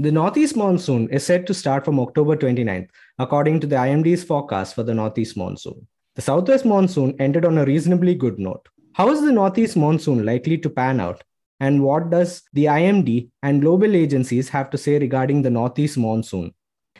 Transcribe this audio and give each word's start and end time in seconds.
The 0.00 0.12
Northeast 0.12 0.56
monsoon 0.56 1.08
is 1.08 1.26
set 1.26 1.44
to 1.48 1.54
start 1.54 1.84
from 1.84 1.98
October 1.98 2.36
29th, 2.36 2.88
according 3.18 3.58
to 3.58 3.66
the 3.66 3.74
IMD's 3.74 4.22
forecast 4.22 4.76
for 4.76 4.84
the 4.84 4.94
Northeast 4.94 5.36
monsoon. 5.36 5.88
The 6.14 6.22
Southwest 6.22 6.64
monsoon 6.64 7.16
ended 7.18 7.44
on 7.44 7.58
a 7.58 7.64
reasonably 7.64 8.14
good 8.14 8.38
note. 8.38 8.68
How 8.92 9.10
is 9.10 9.22
the 9.22 9.32
Northeast 9.32 9.76
monsoon 9.76 10.24
likely 10.24 10.56
to 10.58 10.70
pan 10.70 11.00
out? 11.00 11.24
And 11.58 11.82
what 11.82 12.10
does 12.10 12.44
the 12.52 12.66
IMD 12.66 13.30
and 13.42 13.60
global 13.60 13.96
agencies 13.96 14.48
have 14.50 14.70
to 14.70 14.78
say 14.78 15.00
regarding 15.00 15.42
the 15.42 15.50
Northeast 15.50 15.98
monsoon? 15.98 16.54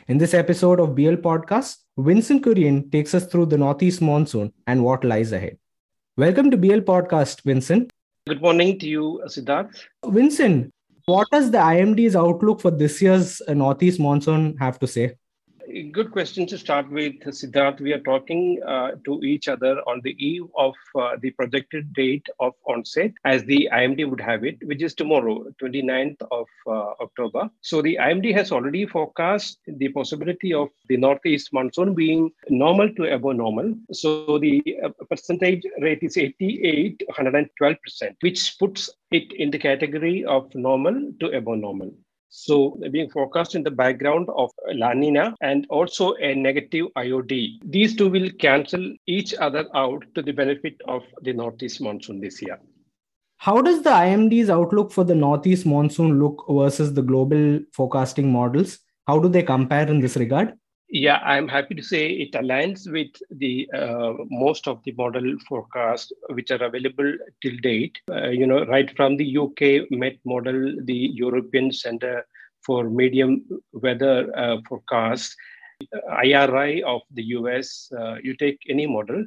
In 0.09 0.17
this 0.17 0.33
episode 0.33 0.81
of 0.81 0.93
BL 0.93 1.21
Podcast, 1.23 1.77
Vinson 1.97 2.41
Kurian 2.41 2.91
takes 2.91 3.15
us 3.15 3.27
through 3.27 3.45
the 3.45 3.57
Northeast 3.57 4.01
monsoon 4.01 4.51
and 4.67 4.83
what 4.83 5.05
lies 5.05 5.31
ahead. 5.31 5.57
Welcome 6.17 6.51
to 6.51 6.57
BL 6.57 6.79
Podcast, 6.79 7.43
Vinson. 7.43 7.87
Good 8.27 8.41
morning 8.41 8.77
to 8.79 8.87
you, 8.89 9.21
Siddharth. 9.27 9.85
Vinson, 10.05 10.73
what 11.09 11.27
does 11.31 11.51
the 11.51 11.57
IMD's 11.57 12.15
outlook 12.15 12.61
for 12.61 12.71
this 12.71 13.01
year's 13.01 13.41
uh, 13.47 13.53
Northeast 13.53 13.99
monsoon 13.99 14.55
have 14.57 14.79
to 14.79 14.87
say? 14.87 15.15
Good 15.69 16.11
question 16.11 16.47
to 16.47 16.57
start 16.57 16.89
with, 16.89 17.19
Siddharth. 17.19 17.79
We 17.79 17.93
are 17.93 17.99
talking 17.99 18.59
uh, 18.67 18.93
to 19.05 19.21
each 19.21 19.47
other 19.47 19.77
on 19.87 20.01
the 20.03 20.15
eve 20.17 20.47
of 20.57 20.73
uh, 20.95 21.17
the 21.21 21.29
projected 21.29 21.93
date 21.93 22.25
of 22.39 22.53
onset, 22.65 23.11
as 23.23 23.43
the 23.43 23.69
IMD 23.71 24.09
would 24.09 24.19
have 24.19 24.43
it, 24.43 24.57
which 24.63 24.81
is 24.81 24.95
tomorrow, 24.95 25.45
29th 25.61 26.19
of 26.31 26.47
uh, 26.65 26.93
October. 27.03 27.51
So 27.61 27.83
the 27.83 27.99
IMD 28.01 28.33
has 28.33 28.51
already 28.51 28.87
forecast 28.87 29.59
the 29.67 29.89
possibility 29.89 30.55
of 30.55 30.69
the 30.87 30.97
northeast 30.97 31.53
monsoon 31.53 31.93
being 31.93 32.31
normal 32.49 32.91
to 32.95 33.13
above 33.13 33.35
normal. 33.35 33.75
So 33.91 34.39
the 34.39 34.63
uh, 34.83 34.89
percentage 35.07 35.61
rate 35.81 35.99
is 36.01 36.17
88, 36.17 37.03
112%, 37.11 37.77
which 38.21 38.57
puts 38.57 38.89
it 39.11 39.31
in 39.33 39.51
the 39.51 39.59
category 39.59 40.25
of 40.25 40.49
normal 40.55 41.11
to 41.19 41.27
above 41.27 41.59
normal. 41.59 41.93
So 42.29 42.79
being 42.91 43.09
forecast 43.09 43.55
in 43.55 43.63
the 43.63 43.71
background 43.71 44.29
of 44.35 44.51
La 44.73 44.93
Nina 44.93 45.35
and 45.41 45.65
also 45.69 46.13
a 46.15 46.35
negative 46.35 46.85
IOD. 46.95 47.59
These 47.63 47.95
two 47.95 48.07
will 48.09 48.29
cancel 48.39 48.93
each 49.07 49.33
other 49.33 49.67
out 49.75 50.05
to 50.13 50.21
the 50.21 50.31
benefit 50.31 50.75
of 50.87 51.01
the 51.23 51.33
Northeast 51.33 51.81
monsoon 51.81 52.19
this 52.19 52.39
year. 52.41 52.59
How 53.37 53.61
does 53.61 53.81
the 53.81 53.89
IMD's 53.89 54.49
outlook 54.49 54.91
for 54.91 55.03
the 55.03 55.15
Northeast 55.15 55.65
monsoon 55.65 56.19
look 56.19 56.45
versus 56.47 56.93
the 56.93 57.01
global 57.01 57.61
forecasting 57.73 58.31
models? 58.31 58.77
How 59.07 59.17
do 59.17 59.27
they 59.27 59.41
compare 59.41 59.87
in 59.87 59.99
this 59.99 60.15
regard? 60.15 60.53
Yeah, 60.91 61.17
I'm 61.17 61.47
happy 61.47 61.75
to 61.75 61.83
say 61.83 62.09
it 62.09 62.31
aligns 62.31 62.91
with 62.91 63.11
the 63.29 63.69
uh, 63.75 64.13
most 64.31 64.67
of 64.67 64.83
the 64.83 64.91
model 64.93 65.35
forecasts 65.47 66.11
which 66.29 66.49
are 66.49 66.63
available 66.63 67.13
till 67.43 67.57
date. 67.61 67.99
Uh, 68.11 68.29
you 68.29 68.47
know, 68.47 68.65
right 68.65 68.89
from 68.95 69.15
the 69.15 69.37
UK 69.37 69.91
Met 69.91 70.17
model, 70.25 70.73
the 70.85 71.11
European 71.13 71.71
Center 71.71 72.25
for 72.65 72.89
Medium 72.89 73.45
Weather 73.71 74.35
uh, 74.35 74.57
Forecast, 74.67 75.35
IRI 76.23 76.81
of 76.81 77.01
the 77.11 77.23
US, 77.37 77.91
uh, 77.95 78.15
you 78.23 78.35
take 78.35 78.59
any 78.67 78.87
model. 78.87 79.25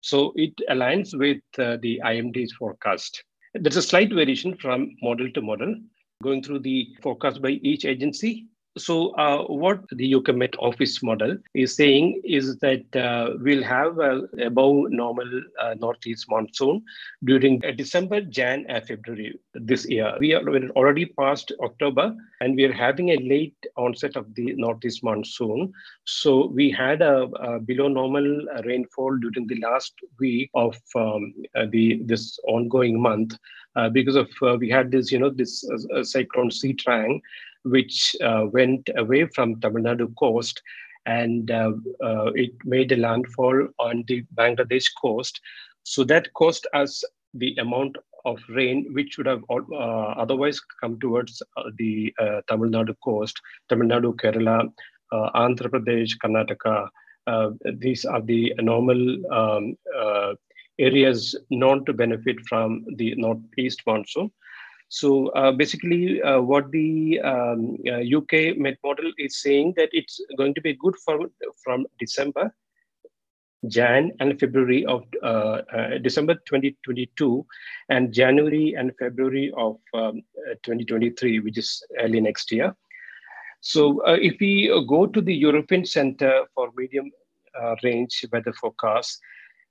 So 0.00 0.32
it 0.34 0.52
aligns 0.68 1.16
with 1.16 1.42
uh, 1.58 1.76
the 1.80 2.00
IMD's 2.04 2.52
forecast. 2.54 3.22
There's 3.54 3.76
a 3.76 3.82
slight 3.82 4.12
variation 4.12 4.56
from 4.56 4.96
model 5.00 5.30
to 5.30 5.40
model, 5.40 5.76
going 6.24 6.42
through 6.42 6.58
the 6.58 6.88
forecast 7.02 7.40
by 7.40 7.50
each 7.50 7.84
agency 7.84 8.48
so, 8.76 9.10
uh, 9.10 9.44
what 9.44 9.84
the 9.90 10.16
UK 10.16 10.34
Met 10.34 10.56
Office 10.58 11.00
model 11.00 11.36
is 11.54 11.76
saying 11.76 12.20
is 12.24 12.56
that 12.58 12.96
uh, 12.96 13.34
we'll 13.38 13.62
have 13.62 13.98
a 13.98 14.22
above 14.44 14.90
normal 14.90 15.28
uh, 15.60 15.74
northeast 15.74 16.26
monsoon 16.28 16.82
during 17.22 17.64
uh, 17.64 17.70
December, 17.70 18.20
Jan, 18.22 18.66
and 18.68 18.84
February 18.84 19.38
this 19.54 19.88
year. 19.88 20.12
We 20.18 20.34
are 20.34 20.42
already 20.70 21.06
past 21.06 21.52
October, 21.62 22.16
and 22.40 22.56
we 22.56 22.64
are 22.64 22.72
having 22.72 23.10
a 23.10 23.16
late 23.18 23.56
onset 23.76 24.16
of 24.16 24.34
the 24.34 24.54
northeast 24.54 25.04
monsoon. 25.04 25.72
So, 26.04 26.46
we 26.46 26.72
had 26.72 27.00
a, 27.00 27.28
a 27.38 27.60
below 27.60 27.86
normal 27.86 28.44
rainfall 28.64 29.16
during 29.18 29.46
the 29.46 29.60
last 29.60 29.94
week 30.18 30.50
of 30.54 30.76
um, 30.96 31.32
uh, 31.54 31.66
the 31.70 32.00
this 32.06 32.40
ongoing 32.48 33.00
month 33.00 33.38
uh, 33.76 33.88
because 33.88 34.16
of 34.16 34.28
we 34.58 34.68
had 34.68 34.90
this, 34.90 35.12
you 35.12 35.18
know, 35.20 35.30
this 35.30 35.64
cyclone 36.02 36.50
Sitrang 36.50 37.20
which 37.64 38.14
uh, 38.22 38.46
went 38.52 38.88
away 38.96 39.26
from 39.26 39.60
Tamil 39.60 39.84
Nadu 39.84 40.14
coast 40.16 40.62
and 41.06 41.50
uh, 41.50 41.72
uh, 42.02 42.30
it 42.34 42.52
made 42.64 42.92
a 42.92 42.96
landfall 42.96 43.68
on 43.78 44.04
the 44.08 44.24
Bangladesh 44.34 44.86
coast. 45.00 45.40
So 45.82 46.04
that 46.04 46.32
cost 46.34 46.66
us 46.72 47.04
the 47.34 47.54
amount 47.56 47.96
of 48.24 48.38
rain 48.48 48.88
which 48.92 49.18
would 49.18 49.26
have 49.26 49.42
uh, 49.50 50.14
otherwise 50.24 50.60
come 50.80 50.98
towards 50.98 51.42
uh, 51.56 51.64
the 51.76 52.14
uh, 52.18 52.40
Tamil 52.48 52.70
Nadu 52.70 52.94
coast, 53.04 53.38
Tamil 53.68 53.88
Nadu, 53.88 54.14
Kerala, 54.14 54.72
Andhra 55.12 55.68
Pradesh, 55.68 56.16
Karnataka. 56.18 56.88
these 57.78 58.04
are 58.04 58.22
the 58.22 58.54
normal 58.60 59.00
um, 59.32 59.76
areas 60.78 61.36
known 61.50 61.84
to 61.84 61.92
benefit 61.92 62.36
from 62.48 62.84
the 62.96 63.14
northeast 63.16 63.82
monsoon. 63.86 64.30
So 64.94 65.30
uh, 65.30 65.50
basically, 65.50 66.22
uh, 66.22 66.40
what 66.40 66.70
the 66.70 67.20
um, 67.22 67.76
uh, 67.84 68.02
UK 68.18 68.56
Met 68.56 68.78
model 68.84 69.10
is 69.18 69.42
saying 69.42 69.74
that 69.76 69.88
it's 69.90 70.20
going 70.38 70.54
to 70.54 70.60
be 70.60 70.74
good 70.74 70.94
for 71.04 71.18
from 71.64 71.84
December, 71.98 72.54
Jan 73.66 74.12
and 74.20 74.38
February 74.38 74.86
of 74.86 75.02
uh, 75.20 75.62
uh, 75.78 75.98
December 75.98 76.34
2022, 76.46 77.44
and 77.88 78.12
January 78.14 78.74
and 78.78 78.92
February 78.96 79.52
of 79.56 79.80
um, 79.94 80.22
uh, 80.48 80.54
2023, 80.62 81.40
which 81.40 81.58
is 81.58 81.82
early 81.98 82.20
next 82.20 82.52
year. 82.52 82.72
So 83.62 84.00
if 84.06 84.36
we 84.38 84.68
go 84.88 85.06
to 85.08 85.20
the 85.20 85.34
European 85.34 85.84
Center 85.86 86.44
for 86.54 86.70
Medium 86.76 87.10
Range 87.82 88.26
Weather 88.30 88.52
Forecast, 88.52 89.18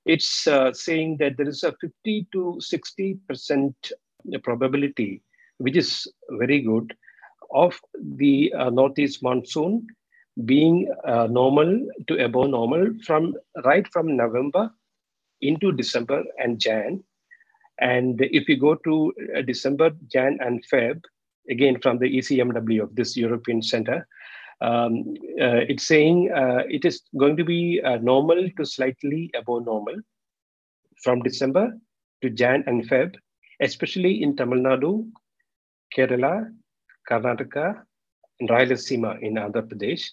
it's 0.06 0.50
saying 0.74 1.16
that 1.20 1.38
there 1.38 1.48
is 1.48 1.64
a 1.64 1.72
50 1.80 2.28
to 2.34 2.58
60 2.60 3.20
percent 3.26 3.94
probability, 4.44 5.22
which 5.58 5.78
is 5.78 6.08
very 6.32 6.62
good, 6.62 6.96
of 7.54 7.80
the 8.18 8.52
uh, 8.54 8.70
northeast 8.70 9.22
monsoon 9.22 9.86
being 10.46 10.92
uh, 11.06 11.28
normal 11.28 11.88
to 12.08 12.24
above 12.24 12.50
normal 12.50 12.92
from 13.06 13.36
right 13.64 13.88
from 13.94 14.18
November 14.18 14.72
into 15.42 15.72
December 15.72 16.24
and 16.40 16.60
Jan. 16.60 17.04
And 17.80 18.20
if 18.22 18.48
you 18.50 18.58
go 18.58 18.76
to 18.76 19.14
uh, 19.38 19.42
December, 19.42 19.92
Jan, 20.12 20.38
and 20.42 20.64
Feb, 20.72 21.02
again 21.50 21.80
from 21.82 22.00
the 22.00 22.18
ECMW 22.18 22.82
of 22.82 22.96
this 22.96 23.16
European 23.18 23.62
Center, 23.62 24.08
um, 24.62 25.16
uh, 25.42 25.62
it's 25.68 25.86
saying 25.86 26.32
uh, 26.32 26.64
it 26.70 26.86
is 26.86 27.02
going 27.18 27.36
to 27.38 27.44
be 27.44 27.82
uh, 27.84 27.98
normal 27.98 28.50
to 28.58 28.66
slightly 28.66 29.30
above 29.36 29.66
normal 29.66 29.96
from 31.04 31.22
December 31.22 31.74
to 32.22 32.30
Jan 32.30 32.64
and 32.66 32.88
Feb, 32.88 33.16
especially 33.64 34.22
in 34.24 34.36
Tamil 34.36 34.60
Nadu, 34.60 35.10
Kerala, 35.96 36.52
Karnataka, 37.10 37.82
and 38.40 38.50
Rayalaseema 38.50 39.22
in 39.22 39.36
Andhra 39.36 39.64
Pradesh. 39.68 40.04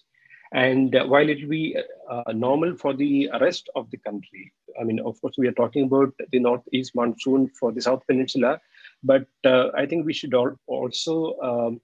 And 0.53 0.95
uh, 0.95 1.05
while 1.05 1.29
it 1.29 1.41
will 1.41 1.49
be 1.49 1.77
uh, 2.09 2.31
normal 2.33 2.75
for 2.75 2.93
the 2.93 3.29
rest 3.39 3.69
of 3.75 3.89
the 3.91 3.97
country, 3.97 4.51
I 4.79 4.83
mean, 4.83 4.99
of 4.99 5.19
course, 5.21 5.35
we 5.37 5.47
are 5.47 5.53
talking 5.53 5.83
about 5.85 6.13
the 6.31 6.39
northeast 6.39 6.93
monsoon 6.93 7.49
for 7.59 7.71
the 7.71 7.81
South 7.81 8.05
Peninsula, 8.07 8.59
but 9.03 9.27
uh, 9.45 9.69
I 9.75 9.85
think 9.85 10.05
we 10.05 10.13
should 10.13 10.33
also 10.67 11.37
um, 11.49 11.81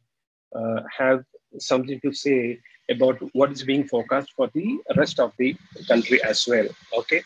uh, 0.53 0.81
have 0.97 1.23
something 1.59 1.99
to 2.01 2.11
say 2.11 2.59
about 2.89 3.17
what 3.33 3.51
is 3.51 3.63
being 3.63 3.87
forecast 3.87 4.33
for 4.35 4.49
the 4.53 4.79
rest 4.95 5.19
of 5.19 5.31
the 5.37 5.55
country 5.87 6.21
as 6.23 6.45
well. 6.47 6.67
Okay. 6.97 7.21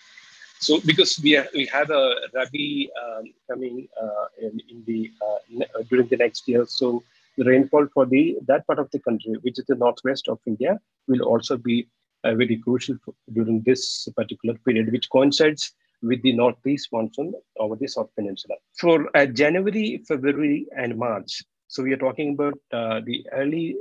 So 0.61 0.79
because 0.85 1.19
we 1.23 1.35
are, 1.37 1.47
we 1.55 1.65
have 1.73 1.89
a 1.89 2.15
Rabi 2.35 2.87
um, 3.03 3.23
coming 3.49 3.87
uh, 3.99 4.25
in, 4.39 4.61
in, 4.69 4.83
the 4.85 5.11
uh, 5.19 5.63
uh, 5.63 5.83
during 5.89 6.07
the 6.07 6.17
next 6.17 6.47
year, 6.47 6.67
so 6.67 7.03
the 7.35 7.45
rainfall 7.45 7.87
for 7.91 8.05
the 8.05 8.37
that 8.45 8.67
part 8.67 8.77
of 8.77 8.91
the 8.91 8.99
country, 8.99 9.33
which 9.41 9.57
is 9.57 9.65
the 9.67 9.73
northwest 9.73 10.27
of 10.27 10.39
India, 10.45 10.79
will 11.07 11.23
also 11.23 11.57
be 11.57 11.87
uh, 12.23 12.35
very 12.35 12.57
crucial 12.57 12.95
for, 13.03 13.15
during 13.33 13.63
this 13.63 14.07
particular 14.15 14.55
period, 14.63 14.91
which 14.91 15.09
coincides 15.09 15.73
with 16.03 16.21
the 16.21 16.33
northeast 16.33 16.89
monsoon 16.93 17.33
over 17.57 17.75
the 17.75 17.87
South 17.87 18.09
Peninsula. 18.15 18.53
For 18.79 19.09
uh, 19.17 19.25
January, 19.25 20.03
February, 20.07 20.67
and 20.77 20.95
March, 20.95 21.41
so 21.69 21.81
we 21.81 21.91
are 21.91 21.97
talking 21.97 22.33
about 22.35 22.59
uh, 22.71 23.01
the 23.03 23.25
early 23.31 23.77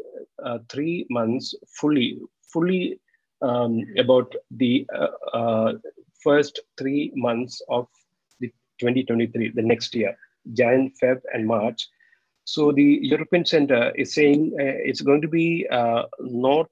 three 0.71 1.07
months 1.11 1.55
fully, 1.79 2.19
fully 2.51 2.99
um, 3.43 3.85
about 3.99 4.33
the 4.51 4.87
first 6.23 6.61
three 6.79 7.13
months 7.15 7.63
of 7.69 7.87
the 8.41 8.49
2023, 8.79 9.53
the 9.55 9.63
next 9.63 9.95
year, 9.95 10.17
Jan, 10.53 10.93
Feb, 11.03 11.21
and 11.33 11.47
March. 11.47 11.89
So 12.45 12.73
the 12.73 12.99
European 13.03 13.45
Center 13.45 13.93
is 13.97 14.15
saying 14.15 14.53
uh, 14.55 14.79
it's 14.89 15.01
going 15.01 15.21
to 15.23 15.29
be 15.29 15.67
uh, 15.71 16.05
not 16.21 16.69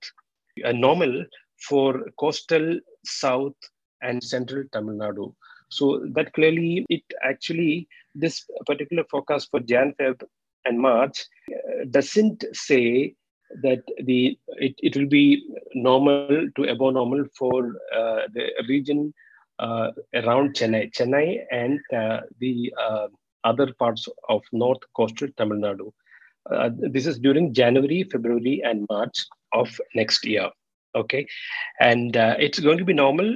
a 0.64 0.72
normal 0.72 1.24
for 1.68 2.04
coastal 2.18 2.80
south 3.04 3.56
and 4.02 4.22
central 4.22 4.64
Tamil 4.72 4.96
Nadu. 4.96 5.34
So 5.70 6.06
that 6.14 6.32
clearly, 6.32 6.86
it 6.88 7.02
actually, 7.22 7.88
this 8.14 8.44
particular 8.66 9.04
forecast 9.10 9.50
for 9.50 9.60
Jan, 9.60 9.94
Feb, 10.00 10.22
and 10.64 10.80
March 10.80 11.26
uh, 11.52 11.84
doesn't 11.90 12.44
say 12.52 13.14
that 13.62 13.82
the 14.04 14.38
it, 14.56 14.74
it 14.78 14.96
will 14.96 15.08
be 15.08 15.42
normal 15.74 16.48
to 16.56 16.64
above 16.64 16.94
normal 16.94 17.24
for 17.38 17.76
uh, 17.96 18.22
the 18.34 18.50
region 18.68 19.12
uh, 19.16 19.27
around 19.60 20.54
Chennai, 20.54 20.92
Chennai 20.92 21.44
and 21.50 21.80
uh, 21.94 22.20
the 22.38 22.72
uh, 22.80 23.08
other 23.44 23.72
parts 23.78 24.08
of 24.28 24.42
north 24.52 24.82
coastal 24.96 25.28
Tamil 25.36 25.58
Nadu. 25.58 25.92
Uh, 26.50 26.70
this 26.72 27.06
is 27.06 27.18
during 27.18 27.52
January, 27.52 28.04
February, 28.04 28.62
and 28.64 28.86
March 28.90 29.26
of 29.52 29.68
next 29.94 30.24
year. 30.24 30.48
Okay, 30.94 31.26
and 31.80 32.16
uh, 32.16 32.34
it's 32.38 32.58
going 32.58 32.78
to 32.78 32.84
be 32.84 32.94
normal 32.94 33.30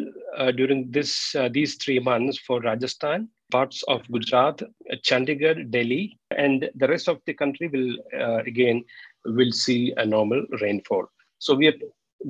during 0.57 0.91
this 0.91 1.37
these 1.51 1.75
three 1.77 1.99
months 1.99 2.39
for 2.39 2.61
Rajasthan, 2.61 3.29
parts 3.51 3.83
of 3.89 4.01
Gujarat, 4.11 4.63
Chandigarh, 5.05 5.71
Delhi, 5.71 6.19
and 6.37 6.71
the 6.75 6.89
rest 6.89 7.09
of 7.09 7.21
the 7.27 7.35
country 7.35 7.69
will 7.69 8.41
again 8.47 8.83
will 9.27 9.53
see 9.53 9.93
a 9.99 10.07
normal 10.07 10.45
rainfall. 10.63 11.05
So 11.39 11.55
we 11.55 11.67
are 11.67 11.75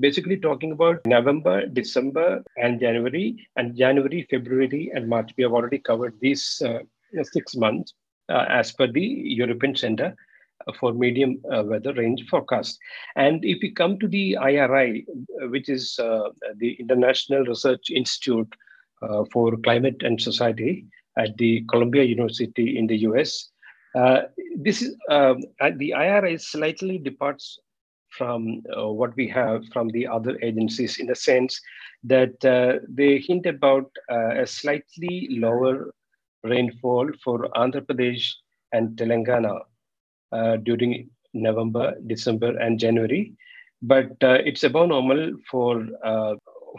basically 0.01 0.37
talking 0.37 0.73
about 0.73 1.01
November, 1.07 1.67
December, 1.67 2.43
and 2.57 2.81
January, 2.81 3.49
and 3.57 3.77
January, 3.77 4.27
February, 4.31 4.91
and 4.95 5.09
March. 5.09 5.33
We 5.37 5.45
have 5.45 5.53
already 5.53 5.79
covered 5.79 6.19
these 6.21 6.63
uh, 6.65 6.81
six 7.23 7.55
months 7.55 7.95
uh, 8.29 8.47
as 8.49 8.73
per 8.73 8.87
the 8.87 9.01
European 9.01 9.77
Center 9.77 10.15
for 10.79 10.93
Medium 10.93 11.41
uh, 11.53 11.63
Weather 11.65 11.93
Range 11.93 12.25
Forecast. 12.29 12.79
And 13.17 13.45
if 13.45 13.59
we 13.63 13.71
come 13.73 13.99
to 13.99 14.09
the 14.09 14.37
IRI, 14.37 15.07
which 15.51 15.69
is 15.69 15.99
uh, 15.99 16.31
the 16.57 16.75
International 16.79 17.45
Research 17.45 17.91
Institute 17.91 18.53
uh, 19.03 19.25
for 19.33 19.57
Climate 19.59 20.03
and 20.03 20.21
Society 20.21 20.87
at 21.19 21.37
the 21.37 21.65
Columbia 21.69 22.05
University 22.05 22.79
in 22.79 22.87
the 22.87 22.99
US, 22.99 23.51
uh, 23.95 24.23
this 24.57 24.83
is 24.83 24.97
um, 25.11 25.41
the 25.77 25.93
IRI 25.95 26.39
slightly 26.39 26.99
departs 26.99 27.59
from 28.17 28.63
uh, 28.77 28.89
what 28.89 29.15
we 29.17 29.27
have 29.29 29.65
from 29.73 29.89
the 29.89 30.07
other 30.07 30.39
agencies 30.43 30.99
in 30.99 31.07
the 31.07 31.15
sense 31.15 31.61
that 32.05 32.45
uh, 32.45 32.79
they 32.89 33.19
hint 33.19 33.47
about 33.47 33.91
uh, 34.11 34.41
a 34.43 34.47
slightly 34.47 35.29
lower 35.31 35.93
rainfall 36.45 37.09
for 37.25 37.49
Andhra 37.57 37.81
Pradesh 37.81 38.31
and 38.73 38.97
Telangana 38.97 39.61
uh, 40.33 40.57
during 40.57 41.09
November, 41.33 41.95
December, 42.07 42.59
and 42.59 42.79
January. 42.79 43.33
But 43.83 44.13
uh, 44.23 44.39
it's 44.45 44.65
above 44.65 44.89
normal 44.89 45.33
for 45.51 45.87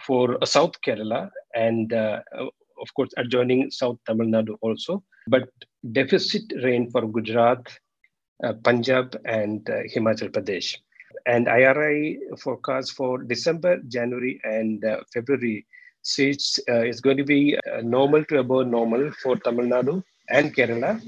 for 0.07 0.37
South 0.43 0.73
Kerala 0.81 1.29
and 1.53 1.93
of 2.83 2.93
course 2.95 3.11
adjoining 3.17 3.71
South 3.71 3.97
Tamil 4.05 4.27
Nadu 4.27 4.55
also. 4.61 5.03
But 5.27 5.49
deficit 5.91 6.43
rain 6.63 6.89
for 6.91 7.01
Gujarat, 7.07 7.63
uh, 8.43 8.53
Punjab, 8.63 9.15
and 9.25 9.67
uh, 9.69 9.83
Himachal 9.93 10.29
Pradesh. 10.29 10.77
And 11.25 11.47
IRI 11.47 12.19
forecast 12.39 12.93
for 12.93 13.23
December, 13.23 13.77
January, 13.87 14.39
and 14.43 14.83
uh, 14.83 15.01
February 15.13 15.65
says 16.03 16.59
uh, 16.69 16.79
it's 16.79 16.99
going 16.99 17.17
to 17.17 17.23
be 17.23 17.57
uh, 17.57 17.81
normal 17.81 18.23
to 18.25 18.39
above 18.39 18.67
normal 18.67 19.11
for 19.21 19.37
Tamil 19.37 19.65
Nadu 19.65 20.03
and 20.29 20.55
Kerala, 20.55 21.01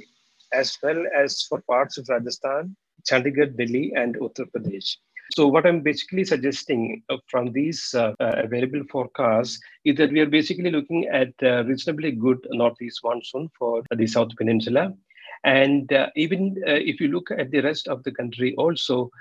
as 0.53 0.77
well 0.81 1.03
as 1.15 1.43
for 1.43 1.61
parts 1.61 1.97
of 1.97 2.07
Rajasthan, 2.09 2.75
Chandigarh, 3.09 3.55
Delhi, 3.57 3.93
and 3.95 4.15
Uttar 4.17 4.45
Pradesh. 4.51 4.95
So 5.33 5.47
what 5.47 5.65
I'm 5.65 5.81
basically 5.81 6.23
suggesting 6.23 7.03
uh, 7.09 7.17
from 7.27 7.51
these 7.51 7.93
uh, 7.95 8.13
uh, 8.19 8.35
available 8.43 8.83
forecasts 8.91 9.59
is 9.83 9.95
that 9.97 10.11
we 10.11 10.19
are 10.19 10.27
basically 10.27 10.69
looking 10.69 11.07
at 11.07 11.33
reasonably 11.65 12.11
good 12.11 12.45
northeast 12.51 13.01
monsoon 13.03 13.49
for 13.57 13.83
the 13.95 14.07
South 14.07 14.29
Peninsula. 14.37 14.93
And 15.43 15.91
even 16.15 16.55
if 16.65 16.99
you 16.99 17.09
look 17.09 17.29
at 17.31 17.51
the 17.51 17.61
rest 17.61 17.87
of 17.87 18.03
the 18.03 18.11
country 18.11 18.55
also, 18.55 19.11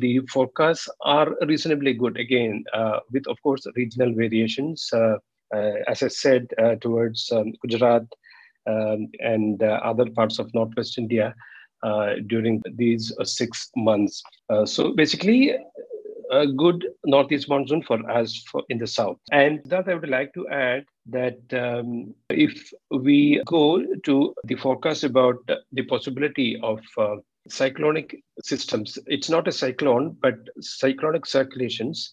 the 0.00 0.20
forecasts 0.32 0.88
are 1.02 1.34
reasonably 1.46 1.92
good 1.92 2.16
again 2.18 2.64
uh, 2.72 2.98
with 3.10 3.26
of 3.26 3.40
course 3.42 3.66
regional 3.76 4.12
variations 4.14 4.88
uh, 4.92 5.16
uh, 5.54 5.72
as 5.88 6.02
i 6.02 6.08
said 6.08 6.46
towards 6.80 7.30
um, 7.32 7.52
gujarat 7.62 8.06
um, 8.66 9.08
and 9.20 9.62
other 9.62 10.08
parts 10.10 10.38
of 10.38 10.52
northwest 10.54 10.98
india 10.98 11.34
during 12.28 12.62
these 12.76 13.12
six 13.24 13.68
months. 13.74 14.22
So 14.66 14.92
basically, 14.92 15.52
a 16.32 16.46
good 16.46 16.86
northeast 17.04 17.48
monsoon 17.48 17.82
for 17.82 17.98
us 18.10 18.42
for 18.50 18.62
in 18.70 18.78
the 18.78 18.86
south. 18.86 19.18
And 19.30 19.60
that 19.66 19.88
I 19.88 19.94
would 19.94 20.08
like 20.08 20.32
to 20.34 20.48
add 20.48 20.84
that 21.06 21.38
um, 21.52 22.14
if 22.30 22.72
we 22.90 23.42
go 23.46 23.84
to 24.04 24.34
the 24.44 24.54
forecast 24.54 25.04
about 25.04 25.36
the 25.72 25.82
possibility 25.82 26.58
of 26.62 26.80
uh, 26.96 27.16
cyclonic 27.48 28.22
systems, 28.42 28.98
it's 29.06 29.28
not 29.28 29.48
a 29.48 29.52
cyclone, 29.52 30.16
but 30.20 30.34
cyclonic 30.60 31.26
circulations 31.26 32.12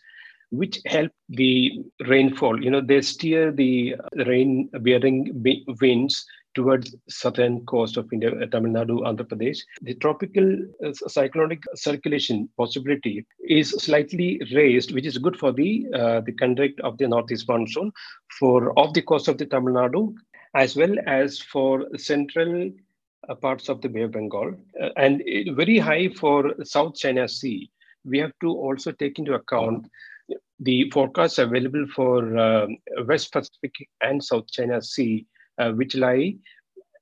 which 0.52 0.80
help 0.86 1.12
the 1.30 1.84
rainfall. 2.08 2.62
You 2.62 2.72
know, 2.72 2.82
they 2.82 3.02
steer 3.02 3.52
the 3.52 3.96
rain 4.26 4.70
bearing 4.82 5.44
winds 5.80 6.26
towards 6.56 6.96
southern 7.08 7.66
coast 7.66 7.98
of 7.98 8.12
India, 8.12 8.32
Tamil 8.48 8.72
Nadu, 8.72 9.02
Andhra 9.02 9.26
Pradesh. 9.26 9.60
The 9.84 9.94
tropical 9.96 10.58
uh, 10.84 10.92
cyclonic 11.08 11.64
circulation 11.76 12.50
possibility 12.58 13.26
is 13.48 13.70
slightly 13.70 14.42
raised, 14.54 14.94
which 14.94 15.06
is 15.06 15.18
good 15.20 15.38
for 15.38 15.52
the 15.52 15.86
uh, 15.94 16.22
the 16.22 16.32
conduct 16.34 16.80
of 16.82 16.98
the 16.98 17.08
northeast 17.08 17.48
monsoon 17.48 17.92
for 18.40 18.78
off 18.80 18.94
the 18.94 19.04
coast 19.04 19.28
of 19.28 19.38
the 19.38 19.46
Tamil 19.46 19.76
Nadu, 19.76 20.16
as 20.56 20.76
well 20.76 20.96
as 21.06 21.40
for 21.40 21.86
central 21.98 22.72
parts 23.42 23.70
of 23.70 23.82
the 23.82 23.90
Bay 23.90 24.02
of 24.02 24.12
Bengal, 24.12 24.56
uh, 24.82 24.90
and 24.98 25.24
very 25.56 25.78
high 25.78 26.10
for 26.10 26.54
South 26.64 26.96
China 26.96 27.28
Sea. 27.28 27.70
We 28.06 28.20
have 28.20 28.34
to 28.42 28.50
also 28.50 28.92
take 28.92 29.20
into 29.20 29.34
account 29.34 29.88
the 30.60 30.90
forecasts 30.92 31.38
available 31.38 31.86
for 31.96 32.38
uh, 32.38 32.68
West 33.06 33.32
Pacific 33.32 33.74
and 34.02 34.24
South 34.24 34.50
China 34.52 34.82
Sea 34.82 35.26
uh, 35.60 35.72
which 35.72 35.96
lie 35.96 36.36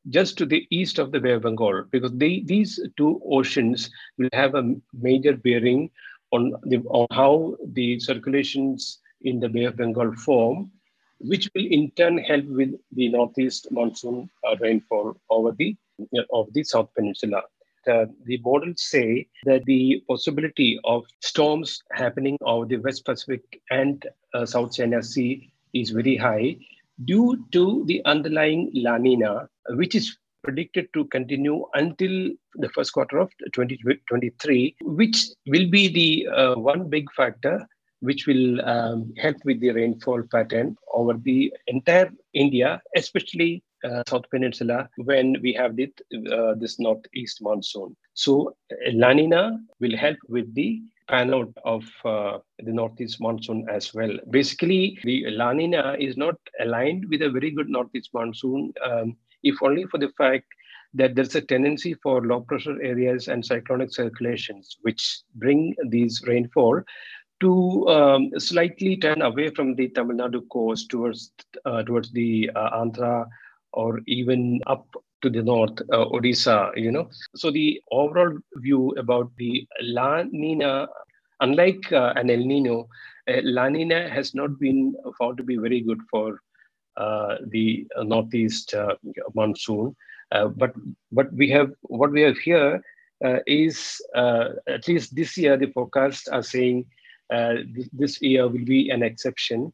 just 0.10 0.38
to 0.38 0.46
the 0.46 0.66
east 0.72 1.00
of 1.00 1.12
the 1.12 1.20
Bay 1.20 1.34
of 1.34 1.44
Bengal, 1.44 1.84
because 1.92 2.12
they, 2.14 2.42
these 2.46 2.80
two 2.96 3.22
oceans 3.30 3.90
will 4.18 4.30
have 4.34 4.56
a 4.56 4.76
major 4.94 5.36
bearing 5.36 5.90
on, 6.32 6.54
the, 6.64 6.78
on 6.90 7.08
how 7.12 7.56
the 7.74 8.00
circulations 8.00 9.00
in 9.22 9.40
the 9.40 9.50
Bay 9.50 9.66
of 9.66 9.76
Bengal 9.78 10.16
form, 10.16 10.72
which 11.20 11.50
will 11.54 11.66
in 11.66 11.92
turn 11.92 12.18
help 12.20 12.46
with 12.46 12.74
the 12.94 13.10
northeast 13.10 13.68
monsoon 13.72 14.30
uh, 14.48 14.56
rainfall 14.62 15.18
over 15.30 15.52
the 15.52 15.76
of 16.32 16.52
the 16.54 16.64
South 16.64 16.90
Peninsula. 16.96 17.42
Uh, 17.88 18.06
the 18.26 18.38
models 18.44 18.84
say 18.84 19.28
that 19.46 19.64
the 19.66 20.04
possibility 20.08 20.78
of 20.84 21.06
storms 21.22 21.82
happening 21.92 22.38
over 22.42 22.66
the 22.66 22.78
West 22.78 23.06
Pacific 23.06 23.62
and 23.72 24.06
uh, 24.34 24.46
South 24.46 24.74
China 24.74 25.02
Sea 25.02 25.50
is 25.74 25.92
very 25.92 26.18
high, 26.18 26.58
due 27.06 27.38
to 27.52 27.86
the 27.86 28.04
underlying 28.06 28.70
La 28.74 28.98
Nina, 28.98 29.48
which 29.70 29.96
is 29.96 30.18
predicted 30.44 30.88
to 30.94 31.06
continue 31.06 31.66
until 31.76 32.30
the 32.56 32.70
first 32.70 32.92
quarter 32.92 33.20
of 33.20 33.30
2023, 33.54 34.76
which 34.82 35.28
will 35.48 35.70
be 35.70 35.88
the 35.88 36.28
uh, 36.28 36.56
one 36.56 36.90
big 36.90 37.12
factor 37.14 37.66
which 38.02 38.28
will 38.28 38.62
um, 38.62 39.12
help 39.18 39.38
with 39.44 39.60
the 39.60 39.72
rainfall 39.72 40.22
pattern 40.32 40.76
over 40.94 41.14
the 41.14 41.52
entire 41.68 42.12
India, 42.34 42.82
especially 42.96 43.64
uh, 43.84 44.04
South 44.08 44.30
Peninsula, 44.30 44.90
when 44.98 45.38
we 45.42 45.54
have 45.54 45.76
this, 45.76 45.90
uh, 46.32 46.54
this 46.56 46.80
northeast 46.80 47.42
monsoon. 47.42 47.96
So 48.14 48.56
La 48.92 49.14
Nina 49.14 49.60
will 49.80 49.96
help 49.96 50.18
with 50.28 50.54
the 50.56 50.82
pan 51.08 51.34
out 51.34 51.54
of 51.64 51.84
uh, 52.04 52.40
the 52.60 52.72
northeast 52.72 53.22
monsoon 53.22 53.66
as 53.70 53.94
well. 53.94 54.12
Basically, 54.30 55.00
the 55.04 55.30
La 55.32 55.54
Nina 55.54 55.96
is 56.00 56.18
not 56.18 56.36
aligned 56.60 57.06
with 57.10 57.22
a 57.22 57.30
very 57.30 57.52
good 57.52 57.70
northeast 57.70 58.10
monsoon, 58.14 58.74
um, 58.84 59.16
if 59.44 59.56
only 59.62 59.86
for 59.86 59.98
the 59.98 60.10
fact 60.18 60.46
that 60.94 61.16
there's 61.16 61.36
a 61.36 61.42
tendency 61.42 61.94
for 62.02 62.26
low 62.26 62.42
pressure 62.42 62.82
areas 62.82 63.28
and 63.28 63.46
cyclonic 63.46 63.94
circulations, 63.94 64.78
which 64.82 65.22
bring 65.36 65.76
these 65.90 66.22
rainfall 66.26 66.82
to 67.40 67.88
um, 67.88 68.32
slightly 68.40 68.98
turn 68.98 69.22
away 69.22 69.50
from 69.50 69.76
the 69.76 69.90
Tamil 69.90 70.18
Nadu 70.18 70.42
coast 70.50 70.90
towards 70.90 71.32
uh, 71.66 71.84
towards 71.84 72.12
the 72.12 72.50
uh, 72.56 72.82
Andhra 72.82 73.28
or 73.74 74.00
even 74.08 74.62
up 74.68 74.86
to 75.22 75.30
the 75.30 75.42
north, 75.42 75.80
uh, 75.92 76.06
Odisha, 76.06 76.76
you 76.76 76.92
know. 76.92 77.10
So 77.36 77.52
the 77.52 77.82
overall 77.92 78.38
view 78.56 78.92
about 78.98 79.32
the 79.38 79.68
La 79.82 80.24
Nina, 80.24 80.88
unlike 81.42 81.92
uh, 81.92 82.14
an 82.16 82.30
El 82.30 82.46
Nino, 82.46 82.88
uh, 83.28 83.42
La 83.44 83.70
Nina 83.70 84.10
has 84.10 84.34
not 84.36 84.60
been 84.60 84.96
found 85.20 85.38
to 85.38 85.44
be 85.44 85.58
very 85.58 85.82
good 85.82 86.00
for 86.10 86.40
uh, 86.98 87.38
the 87.50 87.86
northeast 88.04 88.74
uh, 88.74 88.96
monsoon. 89.36 89.96
Uh, 90.32 90.48
but 90.48 90.74
but 91.12 91.32
we 91.34 91.50
have 91.50 91.72
what 91.84 92.12
we 92.12 92.22
have 92.22 92.38
here 92.38 92.82
is 93.46 94.02
at 94.18 94.88
least 94.88 95.16
this 95.16 95.38
year 95.38 95.58
the 95.58 95.72
forecasts 95.72 96.28
are 96.28 96.44
saying 96.44 96.86
th- 97.32 97.90
this 97.94 98.22
year 98.22 98.48
will 98.48 98.66
be 98.66 98.90
an 98.90 99.04
exception, 99.04 99.72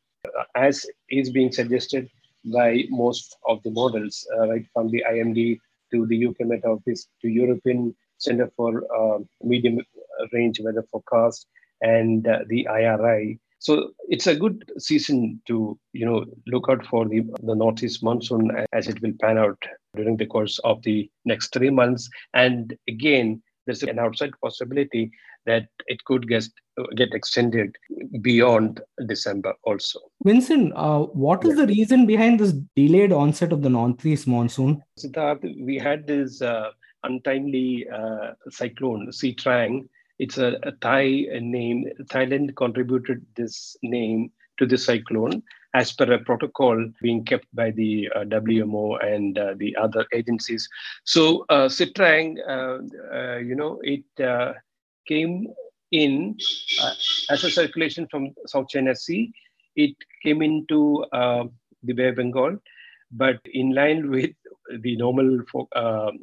as 0.55 0.85
is 1.09 1.29
being 1.29 1.51
suggested 1.51 2.09
by 2.45 2.83
most 2.89 3.37
of 3.47 3.61
the 3.63 3.71
models, 3.71 4.27
uh, 4.35 4.49
right 4.49 4.65
from 4.73 4.89
the 4.89 5.03
IMD 5.09 5.59
to 5.91 6.05
the 6.07 6.27
UK 6.27 6.41
Met 6.41 6.65
Office 6.65 7.07
to 7.21 7.27
European 7.27 7.95
Center 8.17 8.51
for 8.55 8.83
uh, 8.95 9.19
Medium 9.41 9.79
range 10.31 10.59
weather 10.59 10.83
forecast 10.91 11.47
and 11.81 12.27
uh, 12.27 12.39
the 12.47 12.67
IRI. 12.67 13.39
So 13.59 13.91
it's 14.09 14.27
a 14.27 14.35
good 14.35 14.69
season 14.77 15.41
to 15.47 15.79
you 15.93 16.05
know 16.05 16.25
look 16.47 16.65
out 16.69 16.85
for 16.85 17.07
the 17.07 17.21
the 17.43 17.55
northeast 17.55 18.03
monsoon 18.03 18.51
as 18.73 18.87
it 18.87 19.01
will 19.01 19.13
pan 19.21 19.37
out 19.37 19.61
during 19.95 20.17
the 20.17 20.25
course 20.25 20.59
of 20.59 20.81
the 20.83 21.09
next 21.23 21.53
three 21.53 21.69
months. 21.69 22.09
And 22.33 22.75
again, 22.89 23.41
there's 23.65 23.83
an 23.83 23.99
outside 23.99 24.31
possibility 24.43 25.11
that 25.45 25.67
it 25.87 26.03
could 26.05 26.27
get 26.27 26.43
get 26.95 27.13
extended 27.13 27.75
beyond 28.21 28.81
December 29.07 29.53
also. 29.63 29.99
Vinson, 30.23 30.73
uh, 30.75 30.99
what 30.99 31.43
is 31.45 31.51
yeah. 31.51 31.65
the 31.65 31.67
reason 31.67 32.05
behind 32.05 32.39
this 32.39 32.53
delayed 32.75 33.11
onset 33.11 33.51
of 33.51 33.61
the 33.61 33.69
northeast 33.69 34.27
monsoon? 34.27 34.81
Siddharth, 34.99 35.43
we 35.63 35.77
had 35.77 36.07
this 36.07 36.41
uh, 36.41 36.71
untimely 37.03 37.87
uh, 37.89 38.31
cyclone, 38.49 39.07
Sitrang. 39.09 39.87
It's 40.19 40.37
a, 40.37 40.57
a 40.63 40.71
Thai 40.71 41.27
name. 41.41 41.85
Thailand 42.03 42.55
contributed 42.55 43.25
this 43.35 43.75
name 43.83 44.31
to 44.57 44.65
the 44.65 44.77
cyclone 44.77 45.43
as 45.73 45.91
per 45.91 46.11
a 46.13 46.19
protocol 46.19 46.87
being 47.01 47.25
kept 47.25 47.47
by 47.53 47.71
the 47.71 48.07
uh, 48.15 48.19
WMO 48.19 49.03
and 49.03 49.37
uh, 49.37 49.53
the 49.57 49.75
other 49.75 50.05
agencies. 50.13 50.69
So 51.03 51.45
uh, 51.49 51.67
Sitrang, 51.67 52.37
uh, 52.47 53.15
uh, 53.15 53.37
you 53.37 53.55
know, 53.55 53.79
it 53.81 54.03
uh, 54.23 54.53
came 55.07 55.47
in 55.91 56.35
uh, 56.81 56.93
as 57.29 57.43
a 57.43 57.51
circulation 57.51 58.07
from 58.09 58.33
South 58.47 58.67
China 58.69 58.95
Sea. 58.95 59.31
It 59.75 59.95
came 60.23 60.41
into 60.41 61.05
the 61.11 61.93
Bay 61.93 62.09
of 62.09 62.15
Bengal, 62.15 62.57
but 63.11 63.39
in 63.45 63.73
line 63.73 64.09
with 64.15 64.31
the 64.81 64.95
normal, 64.97 65.39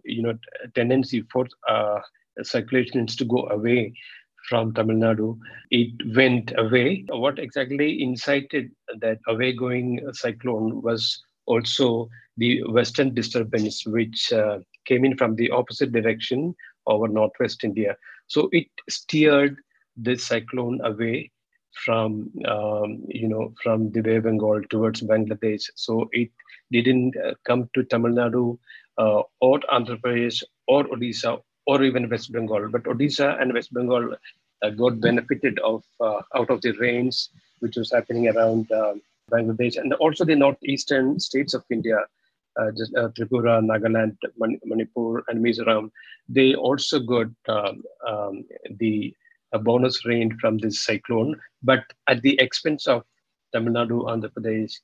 you 0.05 0.23
know, 0.23 0.39
tendency 0.75 1.25
for 1.33 1.47
circulations 2.43 3.17
to 3.17 3.25
go 3.25 3.47
away 3.49 3.93
from 4.49 4.73
Tamil 4.75 4.97
Nadu. 4.97 5.39
It 5.71 5.93
went 6.17 6.53
away. 6.57 7.05
What 7.09 7.39
exactly 7.39 8.03
incited 8.03 8.71
that 9.01 9.19
away 9.29 9.53
going 9.53 10.01
cyclone 10.13 10.83
was 10.83 11.23
also 11.47 12.09
the 12.37 12.63
western 12.65 13.15
disturbance, 13.15 13.85
which 13.87 14.33
uh, 14.33 14.59
came 14.87 15.05
in 15.05 15.17
from 15.17 15.37
the 15.37 15.51
opposite 15.51 15.93
direction 15.93 16.55
over 16.91 17.09
northwest 17.09 17.65
India. 17.65 17.97
So 18.27 18.49
it 18.53 18.67
steered 18.89 19.57
this 19.97 20.25
cyclone 20.25 20.81
away 20.85 21.31
from 21.85 22.31
um, 22.47 23.03
you 23.09 23.29
know 23.29 23.53
from 23.63 23.91
the 23.93 24.01
Bay 24.01 24.19
Bengal 24.19 24.63
towards 24.71 25.03
Bangladesh. 25.03 25.71
So 25.75 26.09
it 26.13 26.31
didn't 26.71 27.17
uh, 27.17 27.35
come 27.45 27.69
to 27.75 27.85
Tamil 27.85 28.13
Nadu 28.13 28.59
uh, 28.99 29.23
or 29.41 29.61
Andhra 29.79 30.01
Pradesh 30.01 30.43
or 30.67 30.85
Odisha 30.85 31.41
or 31.67 31.83
even 31.83 32.09
West 32.09 32.33
Bengal. 32.33 32.69
But 32.69 32.85
Odisha 32.85 33.41
and 33.41 33.53
West 33.53 33.73
Bengal 33.73 34.15
uh, 34.63 34.71
got 34.71 35.01
benefited 35.01 35.59
of 35.61 35.85
uh, 36.01 36.21
out 36.35 36.51
of 36.51 36.61
the 36.63 36.73
rains 36.73 37.31
which 37.61 37.77
was 37.77 37.93
happening 37.93 38.29
around 38.29 38.71
um, 38.73 39.01
Bangladesh 39.31 39.77
and 39.77 39.93
also 39.95 40.25
the 40.25 40.35
northeastern 40.35 41.21
states 41.21 41.55
of 41.55 41.65
India, 41.71 41.99
uh, 41.99 42.07
just, 42.77 42.95
uh, 42.97 43.09
Tripura, 43.17 43.55
Nagaland, 43.71 44.17
Man- 44.39 44.61
Manipur, 44.65 45.25
and 45.29 45.45
Mizoram. 45.45 45.91
They 46.29 46.55
also 46.55 46.99
got 47.01 47.29
um, 47.49 47.83
um, 48.07 48.45
the 48.79 49.15
bonus 49.63 50.05
rain 50.07 50.37
from 50.41 50.59
this 50.59 50.85
cyclone, 50.85 51.39
but 51.63 51.85
at 52.09 52.23
the 52.23 52.39
expense 52.41 52.87
of 52.87 53.03
Tamil 53.53 53.73
Nadu, 53.75 54.05
Andhra 54.13 54.31
Pradesh, 54.31 54.75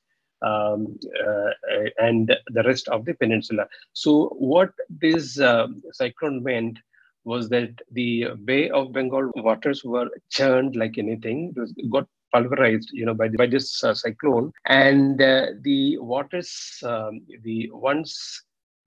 um, 0.41 0.97
uh, 1.25 1.51
and 1.99 2.35
the 2.47 2.63
rest 2.63 2.87
of 2.89 3.05
the 3.05 3.13
peninsula. 3.13 3.67
So, 3.93 4.29
what 4.37 4.71
this 4.89 5.39
uh, 5.39 5.67
cyclone 5.91 6.43
meant 6.43 6.79
was 7.23 7.49
that 7.49 7.71
the 7.91 8.27
Bay 8.45 8.69
of 8.69 8.93
Bengal 8.93 9.31
waters 9.35 9.83
were 9.83 10.09
churned 10.29 10.75
like 10.75 10.97
anything. 10.97 11.53
It 11.55 11.59
was, 11.59 11.73
got 11.91 12.07
pulverized, 12.33 12.89
you 12.93 13.05
know, 13.05 13.13
by, 13.13 13.27
the, 13.27 13.37
by 13.37 13.47
this 13.47 13.83
uh, 13.83 13.93
cyclone, 13.93 14.51
and 14.65 15.21
uh, 15.21 15.47
the 15.61 15.97
waters, 15.99 16.81
um, 16.83 17.21
the 17.43 17.69
once 17.71 18.43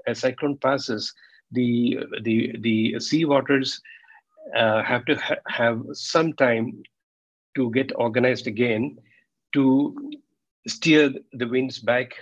a 0.06 0.14
cyclone 0.14 0.56
passes, 0.56 1.12
the 1.52 1.98
the 2.22 2.56
the 2.60 3.00
sea 3.00 3.24
waters 3.24 3.80
uh, 4.56 4.82
have 4.82 5.04
to 5.04 5.14
ha- 5.16 5.44
have 5.48 5.82
some 5.92 6.32
time 6.34 6.82
to 7.56 7.70
get 7.72 7.90
organized 7.96 8.46
again 8.46 8.96
to 9.52 9.94
steer 10.66 11.10
the 11.32 11.46
winds 11.46 11.78
back 11.80 12.14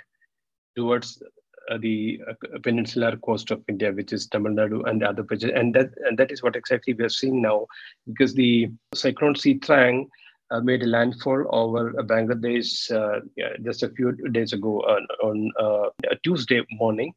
towards 0.77 1.23
the 1.81 2.19
peninsular 2.63 3.17
coast 3.19 3.51
of 3.51 3.63
India, 3.69 3.93
which 3.93 4.13
is 4.13 4.27
Tamil 4.27 4.53
Nadu 4.53 4.89
and 4.89 5.03
other 5.03 5.23
places. 5.23 5.51
And 5.55 5.75
that, 5.75 5.91
and 6.07 6.17
that 6.19 6.31
is 6.31 6.43
what 6.43 6.57
exactly 6.57 6.95
we 6.95 7.05
are 7.05 7.11
seeing 7.11 7.43
now, 7.43 7.67
because 8.07 8.33
the 8.33 8.71
cyclone 8.95 9.35
Sitrang 9.35 10.07
uh, 10.51 10.61
made 10.61 10.83
a 10.83 10.87
landfall 10.87 11.45
over 11.51 11.93
Bangladesh 12.05 12.91
uh, 12.91 13.21
just 13.63 13.83
a 13.83 13.91
few 13.91 14.13
days 14.31 14.53
ago 14.53 14.81
on, 14.81 15.07
on 15.23 15.53
uh, 15.61 16.15
Tuesday 16.25 16.63
morning. 16.73 17.13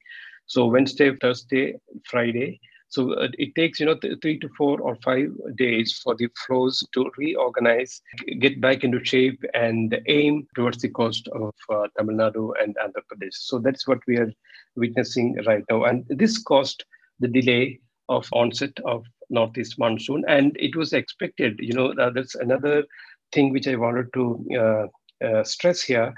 So 0.46 0.66
Wednesday, 0.66 1.16
Thursday, 1.16 1.76
Friday, 2.06 2.60
so 2.92 3.14
uh, 3.14 3.30
it 3.40 3.56
takes, 3.56 3.80
you 3.80 3.86
know, 3.86 3.96
th- 3.96 4.18
three 4.22 4.38
to 4.40 4.50
four 4.58 4.82
or 4.82 4.98
five 4.98 5.30
days 5.56 5.98
for 6.04 6.14
the 6.14 6.28
flows 6.46 6.84
to 6.94 7.10
reorganize, 7.18 8.02
get 8.40 8.60
back 8.60 8.84
into 8.84 9.04
shape, 9.04 9.42
and 9.54 9.98
aim 10.08 10.46
towards 10.56 10.80
the 10.80 10.90
coast 10.90 11.30
of 11.30 11.54
uh, 11.70 11.88
Tamil 11.98 12.18
Nadu 12.18 12.52
and 12.62 12.76
Andhra 12.76 13.02
Pradesh. 13.10 13.34
So 13.34 13.60
that's 13.60 13.88
what 13.88 14.00
we 14.08 14.18
are 14.18 14.30
witnessing 14.76 15.38
right 15.48 15.64
now, 15.70 15.86
and 15.86 16.04
this 16.10 16.38
caused 16.44 16.84
the 17.22 17.30
delay 17.30 17.80
of 18.10 18.28
onset 18.34 18.78
of 18.84 19.06
northeast 19.30 19.80
monsoon, 19.80 20.26
and 20.28 20.58
it 20.60 20.76
was 20.76 20.92
expected. 20.92 21.58
You 21.62 21.74
know, 21.74 21.94
uh, 21.94 22.10
that's 22.10 22.36
another 22.36 22.84
thing 23.32 23.52
which 23.52 23.68
I 23.68 23.76
wanted 23.76 24.14
to 24.14 24.46
uh, 24.58 25.26
uh, 25.26 25.44
stress 25.44 25.82
here 25.82 26.14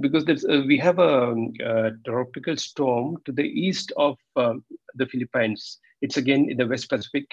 because 0.00 0.24
uh, 0.28 0.62
we 0.66 0.78
have 0.78 0.98
a, 0.98 1.34
a, 1.64 1.90
tropical 2.04 2.56
storm 2.56 3.16
to 3.24 3.32
the 3.32 3.42
east 3.42 3.92
of 3.96 4.16
um, 4.36 4.64
the 4.94 5.06
Philippines. 5.06 5.78
It's 6.02 6.16
again 6.16 6.48
in 6.50 6.56
the 6.56 6.66
West 6.66 6.88
Pacific 6.88 7.26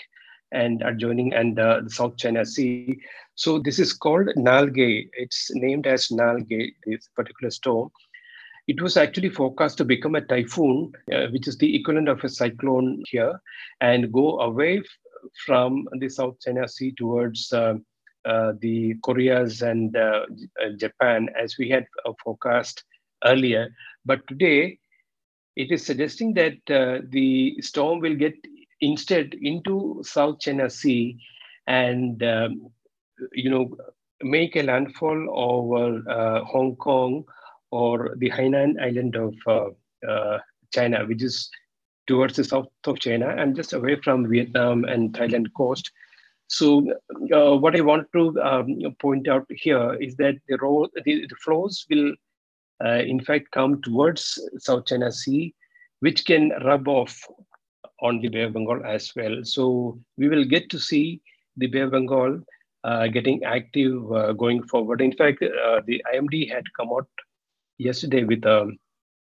and 0.52 0.82
adjoining 0.82 1.34
and 1.34 1.60
uh, 1.60 1.82
the 1.84 1.90
South 1.90 2.18
China 2.18 2.46
Sea. 2.46 3.00
So 3.36 3.60
this 3.60 3.80
is 3.80 3.94
called 3.94 4.30
Nalgae. 4.38 5.10
It's 5.14 5.50
named 5.54 5.86
as 5.86 6.08
Nalgae, 6.08 6.74
this 6.86 7.10
particular 7.16 7.52
storm. 7.52 7.92
It 8.68 8.82
was 8.82 8.98
actually 8.98 9.30
forecast 9.30 9.78
to 9.78 9.86
become 9.86 10.16
a 10.16 10.22
typhoon, 10.22 10.92
uh, 11.14 11.28
which 11.32 11.48
is 11.48 11.58
the 11.58 11.76
equivalent 11.76 12.10
of 12.10 12.24
a 12.24 12.30
cyclone 12.30 13.04
here, 13.08 13.40
and 13.82 14.12
go 14.12 14.40
away 14.40 14.80
f- 14.80 14.86
from 15.46 15.88
the 16.00 16.10
South 16.10 16.40
China 16.40 16.68
Sea 16.68 16.92
towards 16.98 17.54
uh, 17.54 17.76
the 18.60 18.96
Koreas 19.04 19.62
and 19.62 19.96
uh, 19.96 20.26
uh, 20.62 20.70
Japan, 20.78 21.30
as 21.40 21.56
we 21.58 21.70
had 21.70 21.86
forecast 22.24 22.84
earlier. 23.24 23.70
But 24.06 24.28
today, 24.28 24.80
it 25.56 25.72
is 25.72 25.86
suggesting 25.86 26.34
that 26.34 26.58
the 27.12 27.56
storm 27.62 28.00
will 28.00 28.16
get 28.16 28.36
instead 28.82 29.34
into 29.42 30.02
South 30.04 30.40
China 30.40 30.70
Sea 30.70 31.18
and 31.68 32.22
um, 32.24 32.70
you 33.34 33.50
know 33.50 33.76
make 34.22 34.56
a 34.56 34.64
landfall 34.64 35.28
over 35.32 36.10
uh, 36.10 36.44
Hong 36.46 36.76
Kong 36.76 37.24
or 37.72 38.16
the 38.18 38.30
Hainan 38.30 38.82
island 38.82 39.16
of 39.16 39.34
uh, 39.48 40.10
uh, 40.10 40.40
China, 40.74 41.06
which 41.06 41.24
is 41.24 41.50
towards 42.08 42.36
the 42.36 42.44
south 42.44 42.68
of 42.86 43.00
China 43.00 43.30
and 43.30 43.56
just 43.56 43.74
away 43.74 43.96
from 44.02 44.30
Vietnam 44.30 44.86
and 44.86 45.14
Thailand 45.14 45.48
coast. 45.58 45.92
So 46.48 46.88
uh, 47.34 47.56
what 47.58 47.76
I 47.76 47.82
want 47.82 48.08
to 48.14 48.42
um, 48.42 48.96
point 49.00 49.28
out 49.28 49.46
here 49.50 49.96
is 49.96 50.16
that 50.18 50.36
the, 50.48 50.58
the, 51.04 51.28
the 51.28 51.36
flows 51.44 51.86
will 51.90 52.14
uh, 52.84 53.00
in 53.00 53.20
fact 53.20 53.52
come 53.52 53.82
towards 53.82 54.40
South 54.60 54.86
China 54.86 55.12
Sea, 55.12 55.54
which 56.02 56.26
can 56.26 56.52
rub 56.64 56.88
off 56.88 57.20
on 58.02 58.20
the 58.20 58.28
Bay 58.28 58.44
of 58.44 58.54
Bengal 58.54 58.84
as 58.86 59.12
well. 59.16 59.44
So 59.44 60.00
we 60.18 60.28
will 60.28 60.46
get 60.46 60.70
to 60.70 60.80
see 60.80 61.22
the 61.58 61.68
Bay 61.68 61.80
of 61.80 61.92
Bengal 61.92 62.42
uh, 62.84 63.08
getting 63.08 63.44
active 63.44 64.12
uh, 64.12 64.34
going 64.34 64.62
forward. 64.64 65.02
In 65.02 65.14
fact, 65.14 65.42
uh, 65.42 65.82
the 65.88 66.04
IMD 66.14 66.52
had 66.52 66.64
come 66.78 66.90
out 66.90 67.08
yesterday 67.78 68.24
with 68.24 68.46
a, 68.46 68.72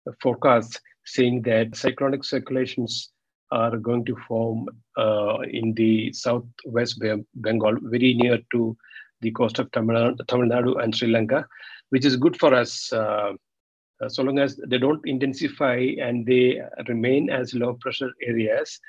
a 0.08 0.12
forecast 0.20 0.80
saying 1.04 1.42
that 1.42 1.76
cyclonic 1.76 2.24
circulations 2.24 3.12
are 3.50 3.76
going 3.76 4.04
to 4.04 4.16
form 4.28 4.68
uh, 4.96 5.38
in 5.50 5.74
the 5.74 6.12
southwest 6.12 7.02
Bengal, 7.34 7.76
very 7.82 8.14
near 8.14 8.38
to 8.52 8.76
the 9.20 9.30
coast 9.32 9.58
of 9.58 9.70
Tamil, 9.72 10.14
Nadu 10.14 10.82
and 10.82 10.94
Sri 10.94 11.08
Lanka, 11.08 11.46
which 11.90 12.04
is 12.04 12.16
good 12.16 12.38
for 12.38 12.54
us 12.54 12.92
uh, 12.92 13.32
uh, 14.02 14.08
so 14.08 14.22
long 14.22 14.38
as 14.38 14.56
they 14.66 14.78
don't 14.78 15.06
intensify 15.06 15.76
and 16.00 16.26
they 16.26 16.60
remain 16.88 17.30
as 17.30 17.54
low 17.54 17.74
pressure 17.74 18.10
areas. 18.22 18.80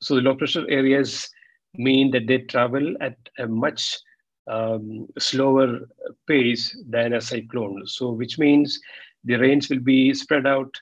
So 0.00 0.14
the 0.14 0.20
low 0.20 0.34
pressure 0.34 0.68
areas 0.68 1.28
mean 1.74 2.10
that 2.10 2.26
they 2.26 2.38
travel 2.38 2.94
at 3.00 3.16
a 3.38 3.46
much 3.46 3.98
um, 4.46 5.06
slower 5.18 5.80
pace 6.26 6.76
than 6.88 7.14
a 7.14 7.20
cyclone. 7.20 7.86
So 7.86 8.10
which 8.10 8.38
means 8.38 8.78
the 9.24 9.36
rains 9.36 9.70
will 9.70 9.80
be 9.80 10.12
spread 10.12 10.46
out 10.46 10.74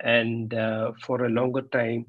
and 0.00 0.52
uh, 0.54 0.92
for 1.04 1.24
a 1.24 1.28
longer 1.28 1.62
time 1.62 2.06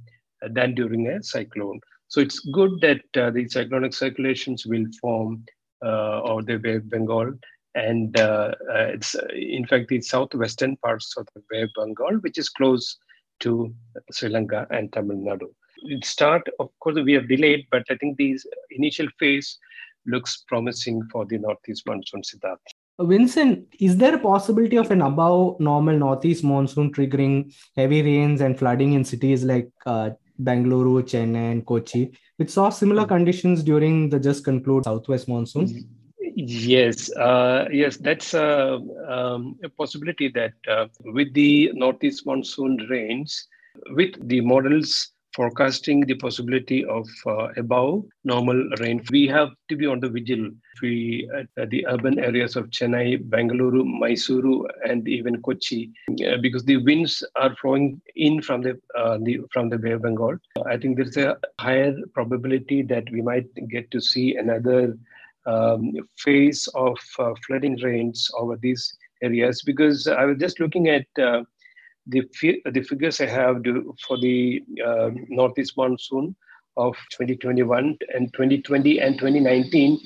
than 0.49 0.75
during 0.75 1.07
a 1.07 1.23
cyclone. 1.23 1.79
So 2.07 2.21
it's 2.21 2.39
good 2.39 2.79
that 2.81 3.01
uh, 3.17 3.31
the 3.31 3.47
cyclonic 3.47 3.93
circulations 3.93 4.65
will 4.65 4.85
form 5.01 5.45
uh, 5.83 6.21
over 6.21 6.43
the 6.43 6.57
Bay 6.57 6.75
of 6.75 6.89
Bengal. 6.89 7.33
And 7.75 8.19
uh, 8.19 8.53
uh, 8.71 8.87
it's 8.95 9.15
in 9.33 9.65
fact 9.65 9.87
the 9.87 10.01
southwestern 10.01 10.77
parts 10.77 11.15
of 11.17 11.27
the 11.33 11.41
Bay 11.49 11.63
of 11.63 11.71
Bengal, 11.75 12.17
which 12.21 12.37
is 12.37 12.49
close 12.49 12.97
to 13.39 13.73
Sri 14.11 14.29
Lanka 14.29 14.67
and 14.69 14.93
Tamil 14.93 15.17
Nadu. 15.17 15.47
It 15.85 16.05
start, 16.05 16.47
of 16.59 16.69
course, 16.79 16.97
we 17.03 17.15
are 17.15 17.25
delayed, 17.25 17.65
but 17.71 17.83
I 17.89 17.95
think 17.95 18.17
these 18.17 18.45
initial 18.71 19.07
phase 19.19 19.57
looks 20.05 20.43
promising 20.47 21.01
for 21.11 21.25
the 21.25 21.39
northeast 21.39 21.83
monsoon, 21.87 22.21
Siddharth. 22.21 22.57
Vinson, 22.99 23.65
is 23.79 23.97
there 23.97 24.15
a 24.15 24.19
possibility 24.19 24.77
of 24.77 24.91
an 24.91 25.01
above 25.01 25.59
normal 25.59 25.97
northeast 25.97 26.43
monsoon 26.43 26.93
triggering 26.93 27.53
heavy 27.75 28.03
rains 28.03 28.39
and 28.39 28.57
flooding 28.57 28.93
in 28.93 29.03
cities 29.03 29.43
like 29.43 29.69
uh, 29.85 30.11
Bangalore, 30.39 31.01
Chennai, 31.03 31.51
and 31.51 31.65
Kochi, 31.65 32.11
which 32.37 32.49
saw 32.49 32.69
similar 32.69 33.05
conditions 33.05 33.63
during 33.63 34.09
the 34.09 34.19
just 34.19 34.43
concluded 34.43 34.85
southwest 34.85 35.27
monsoon? 35.27 35.89
Yes, 36.35 37.11
uh, 37.15 37.67
yes, 37.71 37.97
that's 37.97 38.33
a, 38.33 38.79
um, 39.07 39.57
a 39.63 39.69
possibility 39.69 40.29
that 40.29 40.53
uh, 40.67 40.87
with 41.05 41.33
the 41.33 41.71
northeast 41.73 42.25
monsoon 42.25 42.77
rains, 42.89 43.47
with 43.91 44.15
the 44.27 44.41
models 44.41 45.12
forecasting 45.35 46.01
the 46.01 46.15
possibility 46.15 46.85
of 46.85 47.07
uh, 47.25 47.47
above 47.57 48.03
normal 48.23 48.69
rain. 48.79 49.01
We 49.11 49.27
have 49.27 49.49
to 49.69 49.75
be 49.75 49.85
on 49.85 49.99
the 49.99 50.09
vigil. 50.09 50.49
We 50.81 51.29
uh, 51.35 51.65
the 51.69 51.85
urban 51.87 52.19
areas 52.19 52.55
of 52.55 52.69
Chennai, 52.69 53.29
Bangalore, 53.29 53.71
Mysuru, 53.71 54.65
and 54.87 55.07
even 55.07 55.41
Kochi, 55.41 55.91
uh, 56.25 56.37
because 56.41 56.63
the 56.65 56.77
winds 56.77 57.23
are 57.35 57.55
flowing 57.55 58.01
in 58.15 58.41
from 58.41 58.61
the, 58.61 58.79
uh, 58.97 59.17
the 59.21 59.39
from 59.51 59.69
the 59.69 59.77
Bay 59.77 59.91
of 59.91 60.03
Bengal. 60.03 60.37
I 60.65 60.77
think 60.77 60.97
there's 60.97 61.17
a 61.17 61.37
higher 61.59 61.95
probability 62.13 62.81
that 62.83 63.09
we 63.11 63.21
might 63.21 63.47
get 63.69 63.89
to 63.91 64.01
see 64.01 64.35
another 64.35 64.97
um, 65.45 65.93
phase 66.17 66.67
of 66.75 66.97
uh, 67.19 67.33
flooding 67.45 67.75
rains 67.77 68.29
over 68.37 68.55
these 68.55 68.95
areas 69.21 69.61
because 69.61 70.07
I 70.07 70.25
was 70.25 70.37
just 70.37 70.59
looking 70.59 70.89
at 70.89 71.05
uh, 72.07 72.21
the, 72.41 72.61
the 72.71 72.81
figures 72.81 73.21
I 73.21 73.27
have 73.27 73.63
do, 73.63 73.95
for 74.07 74.19
the 74.19 74.61
uh, 74.85 75.09
Northeast 75.29 75.73
monsoon 75.77 76.35
of 76.77 76.95
2021 77.11 77.97
and 78.13 78.33
2020 78.33 78.99
and 78.99 79.17
2019, 79.17 79.99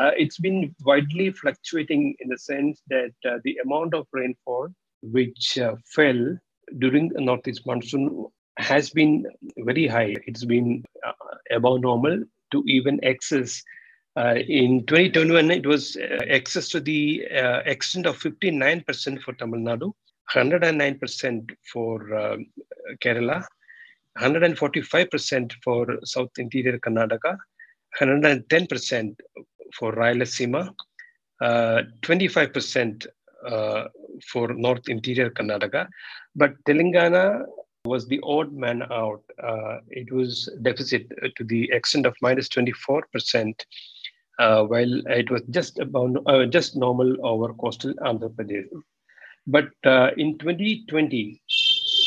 uh, 0.00 0.10
it's 0.16 0.38
been 0.38 0.74
widely 0.84 1.30
fluctuating 1.30 2.14
in 2.20 2.28
the 2.28 2.38
sense 2.38 2.82
that 2.88 3.12
uh, 3.28 3.38
the 3.44 3.56
amount 3.64 3.94
of 3.94 4.06
rainfall 4.12 4.68
which 5.02 5.58
uh, 5.58 5.74
fell 5.94 6.36
during 6.78 7.08
the 7.08 7.20
Northeast 7.20 7.66
monsoon 7.66 8.26
has 8.58 8.90
been 8.90 9.26
very 9.58 9.86
high. 9.86 10.14
It's 10.26 10.44
been 10.44 10.84
uh, 11.06 11.12
above 11.50 11.80
normal 11.80 12.22
to 12.52 12.62
even 12.66 13.00
excess. 13.02 13.62
Uh, 14.16 14.34
in 14.48 14.84
2021, 14.86 15.50
it 15.50 15.66
was 15.66 15.96
excess 16.00 16.68
to 16.68 16.80
the 16.80 17.22
extent 17.64 18.06
of 18.06 18.18
59% 18.18 19.22
for 19.22 19.32
Tamil 19.34 19.60
Nadu 19.60 19.92
109% 20.34 21.50
for 21.72 22.14
uh, 22.14 22.36
Kerala, 23.02 23.44
145% 24.18 25.52
for 25.64 25.98
South 26.04 26.30
Interior 26.38 26.78
Karnataka, 26.78 27.36
110% 28.00 29.16
for 29.78 29.92
Rayalaseema, 29.94 30.72
uh, 31.40 31.82
25% 32.02 33.06
uh, 33.46 33.84
for 34.30 34.48
North 34.54 34.88
Interior 34.88 35.30
Karnataka. 35.30 35.88
But 36.36 36.52
Telangana 36.64 37.44
was 37.84 38.06
the 38.06 38.20
odd 38.22 38.52
man 38.52 38.82
out. 38.92 39.22
Uh, 39.42 39.78
it 39.88 40.12
was 40.12 40.50
deficit 40.62 41.06
to 41.36 41.44
the 41.44 41.70
extent 41.72 42.06
of 42.06 42.14
minus 42.20 42.48
24%. 42.48 43.54
Uh, 44.38 44.64
while 44.64 45.02
it 45.08 45.30
was 45.30 45.42
just 45.50 45.78
about 45.80 46.16
uh, 46.26 46.46
just 46.46 46.74
normal 46.74 47.14
over 47.26 47.52
coastal 47.54 47.92
Andhra 47.96 48.30
Pradesh. 48.30 48.66
But 49.46 49.70
uh, 49.84 50.10
in 50.16 50.38
2020, 50.38 51.42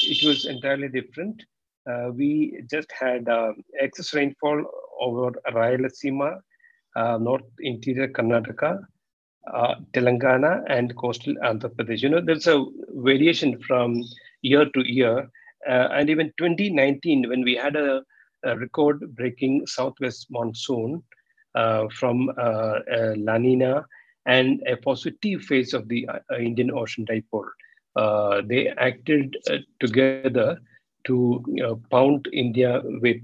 it 0.04 0.28
was 0.28 0.46
entirely 0.46 0.88
different. 0.88 1.42
Uh, 1.90 2.12
we 2.14 2.62
just 2.70 2.92
had 2.92 3.28
uh, 3.28 3.54
excess 3.80 4.14
rainfall 4.14 4.64
over 5.02 5.32
Rayalaseema, 5.52 6.40
uh, 6.96 7.18
North 7.18 7.44
Interior 7.60 8.08
Karnataka, 8.08 8.80
uh, 9.54 9.76
Telangana, 9.92 10.64
and 10.68 10.96
coastal 10.96 11.34
Andhra 11.44 11.70
Pradesh. 11.70 12.02
You 12.02 12.10
know, 12.10 12.22
there's 12.22 12.48
a 12.48 12.64
variation 12.96 13.62
from 13.64 14.02
year 14.42 14.66
to 14.70 14.82
year. 14.94 15.30
Uh, 15.68 15.90
and 15.92 16.10
even 16.10 16.32
2019, 16.38 17.28
when 17.28 17.42
we 17.42 17.56
had 17.56 17.76
a, 17.76 18.04
a 18.44 18.58
record-breaking 18.58 19.66
southwest 19.68 20.28
monsoon 20.30 21.04
from 22.00 22.32
La 22.38 23.38
Nina 23.38 23.86
and 24.26 24.62
a 24.68 24.78
positive 24.78 25.42
phase 25.42 25.74
of 25.74 25.88
the 25.90 26.08
uh, 26.08 26.38
Indian 26.38 26.72
Ocean 26.72 27.06
Dipole. 27.06 27.50
Uh, 27.96 28.42
they 28.46 28.70
acted 28.70 29.38
uh, 29.50 29.58
together 29.80 30.60
to 31.06 31.44
pound 31.92 32.28
India 32.32 32.82
with 33.02 33.22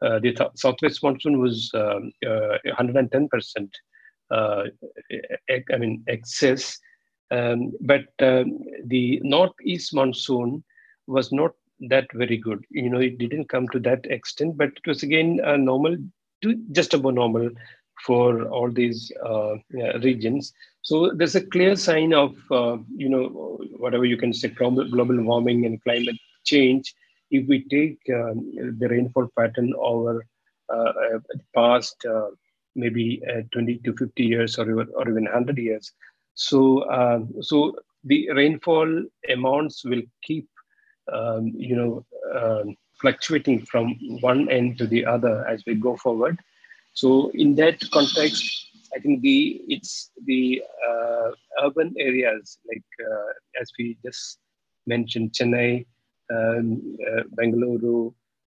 the 0.00 0.32
th- 0.32 0.50
southwest 0.54 1.02
monsoon 1.02 1.38
was 1.38 1.70
110 1.74 3.28
percent. 3.28 3.70
I 4.32 4.70
mean 5.78 6.02
excess, 6.08 6.78
um, 7.30 7.72
but 7.80 8.06
um, 8.20 8.58
the 8.86 9.20
northeast 9.22 9.94
monsoon 9.94 10.64
was 11.06 11.30
not 11.30 11.52
that 11.88 12.06
very 12.14 12.38
good. 12.38 12.64
You 12.70 12.88
know, 12.88 13.00
it 13.00 13.18
didn't 13.18 13.48
come 13.48 13.68
to 13.68 13.78
that 13.80 14.06
extent, 14.06 14.56
but 14.56 14.68
it 14.68 14.86
was 14.86 15.02
again 15.02 15.40
normal 15.58 15.96
to 16.42 16.54
just 16.72 16.94
above 16.94 17.14
normal 17.14 17.50
for 18.06 18.44
all 18.48 18.70
these 18.70 19.12
uh, 19.24 19.56
regions. 20.02 20.52
So 20.82 21.12
there's 21.14 21.34
a 21.36 21.46
clear 21.46 21.76
sign 21.76 22.14
of, 22.14 22.36
uh, 22.50 22.78
you 22.96 23.08
know, 23.08 23.58
whatever 23.76 24.04
you 24.04 24.16
can 24.16 24.32
say, 24.32 24.48
global, 24.48 25.22
warming 25.22 25.66
and 25.66 25.82
climate 25.82 26.16
change. 26.44 26.94
If 27.30 27.46
we 27.46 27.64
take 27.68 27.98
um, 28.12 28.50
the 28.78 28.88
rainfall 28.88 29.28
pattern 29.38 29.72
over 29.78 30.24
uh, 30.68 30.92
past 31.54 32.04
uh, 32.04 32.28
maybe 32.74 33.22
uh, 33.30 33.42
20 33.52 33.78
to 33.78 33.94
50 33.96 34.24
years 34.24 34.58
or, 34.58 34.64
or 34.64 35.08
even 35.08 35.24
100 35.24 35.58
years, 35.58 35.92
so 36.34 36.80
uh, 36.84 37.20
so 37.40 37.76
the 38.04 38.30
rainfall 38.32 39.04
amounts 39.28 39.84
will 39.84 40.02
keep, 40.22 40.48
um, 41.12 41.52
you 41.54 41.76
know, 41.76 42.04
um, 42.34 42.76
fluctuating 43.00 43.64
from 43.66 43.94
one 44.20 44.48
end 44.50 44.78
to 44.78 44.86
the 44.86 45.04
other 45.04 45.46
as 45.46 45.62
we 45.66 45.74
go 45.74 45.96
forward 45.96 46.38
so 46.92 47.30
in 47.34 47.54
that 47.56 47.80
context, 47.90 48.68
I 48.94 49.00
think 49.00 49.22
the 49.22 49.60
it's 49.68 50.10
the 50.24 50.62
uh, 50.88 51.30
urban 51.64 51.94
areas 51.98 52.58
like 52.68 52.84
uh, 53.00 53.60
as 53.60 53.70
we 53.78 53.96
just 54.04 54.38
mentioned, 54.86 55.32
Chennai, 55.32 55.86
um, 56.32 56.96
uh, 57.08 57.22
Bangalore, 57.32 58.12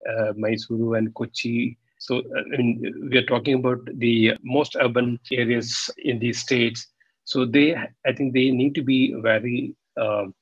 uh, 0.09 0.33
Mysuru, 0.33 0.97
and 0.97 1.13
Kochi. 1.13 1.77
So 1.99 2.19
uh, 2.19 2.41
I 2.53 2.57
mean, 2.57 3.09
we 3.11 3.17
are 3.17 3.25
talking 3.25 3.55
about 3.55 3.79
the 3.97 4.33
most 4.43 4.75
urban 4.79 5.19
areas 5.31 5.89
in 5.97 6.19
these 6.19 6.39
states. 6.39 6.87
So 7.25 7.45
they, 7.45 7.75
I 7.75 8.13
think, 8.13 8.33
they 8.33 8.51
need 8.51 8.75
to 8.75 8.81
be 8.83 9.13
very 9.21 9.75
um, 9.97 10.33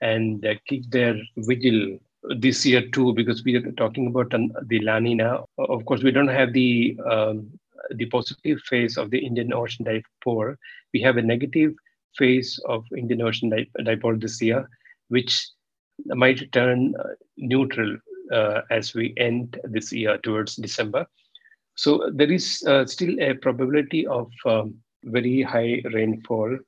and 0.00 0.44
uh, 0.44 0.54
keep 0.68 0.90
their 0.90 1.14
vigil 1.36 1.98
this 2.38 2.64
year 2.66 2.88
too, 2.90 3.12
because 3.14 3.44
we 3.44 3.56
are 3.56 3.72
talking 3.72 4.08
about 4.08 4.30
the 4.30 4.80
La 4.80 4.98
Nina. 4.98 5.40
Of 5.58 5.84
course, 5.84 6.02
we 6.02 6.10
don't 6.10 6.28
have 6.28 6.52
the 6.52 6.98
um, 7.10 7.50
the 7.90 8.06
positive 8.06 8.60
phase 8.62 8.96
of 8.96 9.10
the 9.10 9.18
Indian 9.18 9.52
Ocean 9.52 9.84
dipole. 9.84 10.56
We 10.92 11.00
have 11.02 11.16
a 11.16 11.22
negative 11.22 11.74
phase 12.16 12.58
of 12.66 12.84
Indian 12.96 13.22
Ocean 13.22 13.50
dipole 13.78 14.20
this 14.20 14.40
year, 14.42 14.68
which 15.08 15.48
might 16.06 16.50
turn 16.52 16.94
uh, 16.98 17.14
neutral 17.36 17.96
uh, 18.32 18.62
as 18.70 18.94
we 18.94 19.14
end 19.16 19.60
this 19.64 19.92
year 19.92 20.18
towards 20.18 20.56
December. 20.56 21.06
So 21.76 22.10
there 22.12 22.30
is 22.30 22.64
uh, 22.66 22.86
still 22.86 23.20
a 23.20 23.34
probability 23.34 24.06
of 24.06 24.30
um, 24.46 24.74
very 25.04 25.42
high 25.42 25.82
rainfall 25.92 26.58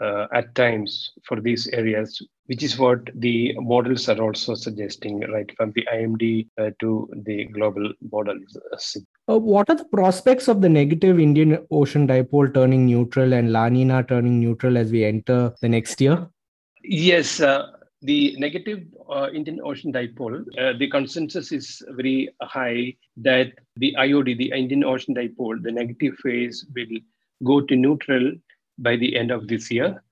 uh, 0.00 0.26
at 0.32 0.54
times 0.54 1.12
for 1.26 1.40
these 1.40 1.66
areas, 1.68 2.20
which 2.46 2.62
is 2.62 2.78
what 2.78 3.00
the 3.14 3.54
models 3.58 4.08
are 4.08 4.20
also 4.20 4.54
suggesting, 4.54 5.20
right, 5.32 5.50
from 5.56 5.72
the 5.72 5.86
IMD 5.92 6.48
uh, 6.58 6.70
to 6.80 7.08
the 7.24 7.44
global 7.46 7.92
models. 8.10 8.56
Uh, 9.28 9.38
what 9.38 9.68
are 9.70 9.76
the 9.76 9.84
prospects 9.86 10.48
of 10.48 10.60
the 10.60 10.68
negative 10.68 11.18
Indian 11.18 11.58
Ocean 11.70 12.06
dipole 12.06 12.52
turning 12.52 12.86
neutral 12.86 13.32
and 13.32 13.52
La 13.52 13.68
Nina 13.68 14.02
turning 14.02 14.40
neutral 14.40 14.76
as 14.76 14.90
we 14.90 15.04
enter 15.04 15.54
the 15.60 15.68
next 15.68 16.00
year? 16.00 16.28
Yes, 16.82 17.40
uh, 17.40 17.66
the 18.02 18.36
negative 18.38 18.84
uh, 19.10 19.28
Indian 19.32 19.60
Ocean 19.64 19.92
dipole, 19.92 20.44
uh, 20.58 20.76
the 20.78 20.88
consensus 20.88 21.50
is 21.52 21.82
very 21.90 22.28
high 22.42 22.94
that 23.16 23.52
the 23.76 23.94
IOD, 23.98 24.38
the 24.38 24.52
Indian 24.52 24.84
Ocean 24.84 25.14
dipole, 25.14 25.62
the 25.62 25.72
negative 25.72 26.14
phase 26.22 26.66
will 26.74 26.98
go 27.44 27.60
to 27.60 27.76
neutral 27.76 28.32
by 28.78 28.96
the 28.96 29.16
end 29.16 29.30
of 29.30 29.48
this 29.48 29.70
year. 29.70 30.02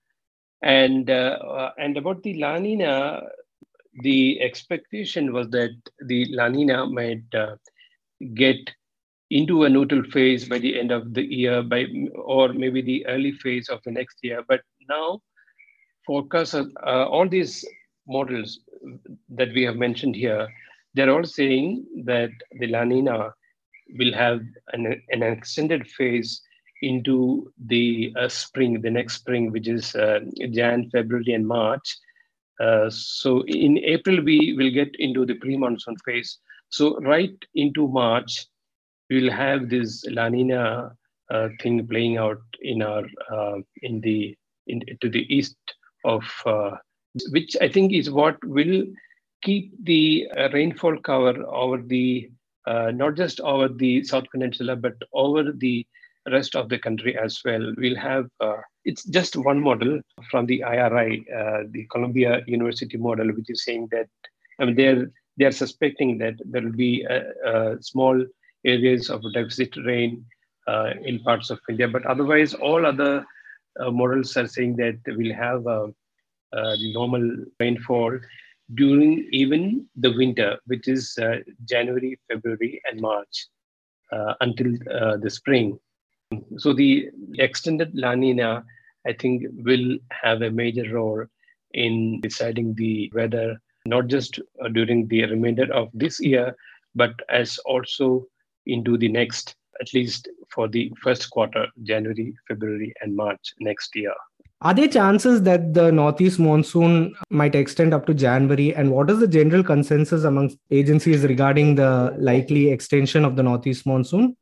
And, 0.62 1.10
uh, 1.10 1.38
uh, 1.42 1.70
and 1.78 1.96
about 1.96 2.22
the 2.22 2.34
La 2.34 2.58
Nina, 2.58 3.22
the 4.02 4.40
expectation 4.40 5.32
was 5.32 5.50
that 5.50 5.76
the 6.06 6.26
La 6.30 6.48
Nina 6.48 6.86
might 6.86 7.22
uh, 7.34 7.56
get 8.34 8.70
into 9.30 9.64
a 9.64 9.68
neutral 9.68 10.02
phase 10.04 10.48
by 10.48 10.58
the 10.58 10.78
end 10.78 10.90
of 10.90 11.14
the 11.14 11.22
year, 11.22 11.62
by 11.62 11.86
or 12.14 12.52
maybe 12.52 12.80
the 12.82 13.04
early 13.06 13.32
phase 13.32 13.68
of 13.68 13.80
the 13.84 13.90
next 13.90 14.18
year. 14.22 14.42
But 14.48 14.62
now, 14.88 15.20
forecasts 16.06 16.54
uh, 16.54 16.66
all 16.86 17.28
these 17.28 17.64
models 18.06 18.60
that 19.30 19.52
we 19.54 19.62
have 19.62 19.76
mentioned 19.76 20.14
here, 20.14 20.48
they're 20.94 21.10
all 21.10 21.24
saying 21.24 21.84
that 22.04 22.30
the 22.60 22.68
La 22.68 22.84
Nina 22.84 23.34
will 23.98 24.12
have 24.12 24.40
an, 24.72 25.02
an 25.10 25.22
extended 25.22 25.86
phase 25.88 26.40
into 26.84 27.52
the 27.66 28.12
uh, 28.18 28.28
spring, 28.28 28.80
the 28.80 28.90
next 28.90 29.14
spring, 29.14 29.50
which 29.50 29.68
is 29.68 29.94
uh, 29.94 30.20
Jan, 30.50 30.90
February, 30.90 31.32
and 31.32 31.46
March. 31.46 31.96
Uh, 32.60 32.88
so 32.90 33.42
in 33.46 33.78
April, 33.78 34.22
we 34.22 34.54
will 34.56 34.70
get 34.70 34.94
into 34.98 35.26
the 35.26 35.34
pre-monsoon 35.34 35.96
phase. 36.04 36.38
So 36.68 36.98
right 37.00 37.36
into 37.54 37.88
March, 37.88 38.46
we 39.10 39.22
will 39.22 39.32
have 39.32 39.68
this 39.68 40.04
La 40.08 40.28
Nina 40.28 40.92
uh, 41.30 41.48
thing 41.62 41.86
playing 41.86 42.18
out 42.18 42.42
in 42.60 42.82
our 42.82 43.04
uh, 43.32 43.56
in 43.82 44.00
the 44.02 44.36
in, 44.66 44.82
to 45.00 45.08
the 45.08 45.24
east 45.34 45.56
of 46.04 46.22
uh, 46.44 46.72
which 47.30 47.56
I 47.60 47.68
think 47.68 47.92
is 47.92 48.10
what 48.10 48.36
will 48.44 48.84
keep 49.42 49.72
the 49.84 50.28
rainfall 50.52 50.98
cover 50.98 51.34
over 51.46 51.82
the 51.82 52.30
not 52.66 53.14
just 53.14 53.40
over 53.40 53.68
the 53.68 54.04
South 54.04 54.24
Peninsula 54.30 54.76
but 54.76 54.96
over 55.12 55.52
the 55.52 55.86
rest 56.30 56.54
of 56.56 56.68
the 56.68 56.78
country 56.78 57.16
as 57.16 57.40
well. 57.44 57.72
We'll 57.76 57.96
have 57.96 58.26
uh, 58.40 58.60
it's 58.84 59.04
just 59.04 59.36
one 59.36 59.60
model 59.60 60.00
from 60.30 60.46
the 60.46 60.62
IRI, 60.62 61.26
uh, 61.34 61.64
the 61.70 61.86
Columbia 61.90 62.42
University 62.46 62.96
model, 62.96 63.28
which 63.28 63.50
is 63.50 63.64
saying 63.64 63.88
that 63.90 64.08
I 64.60 64.64
mean 64.64 64.76
they're 64.76 65.10
they're 65.36 65.52
suspecting 65.52 66.18
that 66.18 66.34
there 66.44 66.62
will 66.62 66.72
be 66.72 67.02
a, 67.02 67.18
a 67.44 67.82
small 67.82 68.24
areas 68.64 69.10
of 69.10 69.22
deficit 69.34 69.76
rain 69.84 70.24
uh, 70.66 70.90
in 71.02 71.18
parts 71.20 71.50
of 71.50 71.60
India, 71.68 71.88
but 71.88 72.06
otherwise 72.06 72.54
all 72.54 72.86
other 72.86 73.26
uh, 73.80 73.90
models 73.90 74.36
are 74.36 74.46
saying 74.46 74.76
that 74.76 74.98
we'll 75.16 75.34
have 75.34 75.64
normal 76.94 77.28
rainfall 77.58 78.18
during 78.72 79.28
even 79.32 79.86
the 79.96 80.12
winter, 80.16 80.58
which 80.66 80.88
is 80.88 81.18
uh, 81.20 81.36
January, 81.64 82.18
February, 82.30 82.80
and 82.90 83.00
March 83.00 83.46
uh, 84.12 84.34
until 84.40 84.74
uh, 84.90 85.16
the 85.18 85.30
spring. 85.30 85.78
So 86.56 86.72
the 86.72 87.08
extended 87.38 87.90
La 87.94 88.14
Nina, 88.14 88.64
I 89.06 89.12
think, 89.12 89.44
will 89.64 89.98
have 90.10 90.42
a 90.42 90.50
major 90.50 90.92
role 90.92 91.24
in 91.72 92.20
deciding 92.20 92.74
the 92.74 93.10
weather, 93.14 93.60
not 93.86 94.06
just 94.06 94.38
uh, 94.64 94.68
during 94.68 95.08
the 95.08 95.26
remainder 95.26 95.72
of 95.72 95.90
this 95.92 96.20
year, 96.20 96.56
but 96.94 97.14
as 97.28 97.58
also 97.66 98.26
into 98.66 98.96
the 98.96 99.08
next, 99.08 99.56
at 99.80 99.92
least 99.92 100.28
for 100.50 100.68
the 100.68 100.92
first 101.02 101.30
quarter, 101.30 101.66
January, 101.82 102.34
February, 102.48 102.94
and 103.02 103.14
March 103.14 103.54
next 103.60 103.94
year. 103.94 104.14
Are 104.60 104.72
there 104.72 104.88
chances 104.88 105.42
that 105.42 105.74
the 105.74 105.92
northeast 105.92 106.38
monsoon 106.38 107.14
might 107.28 107.54
extend 107.54 107.92
up 107.92 108.06
to 108.06 108.14
January? 108.14 108.74
And 108.74 108.92
what 108.92 109.10
is 109.10 109.18
the 109.18 109.28
general 109.28 109.62
consensus 109.62 110.24
among 110.24 110.56
agencies 110.70 111.24
regarding 111.24 111.74
the 111.74 112.14
likely 112.18 112.70
extension 112.70 113.26
of 113.26 113.36
the 113.36 113.42
northeast 113.42 113.84
monsoon? 113.84 114.36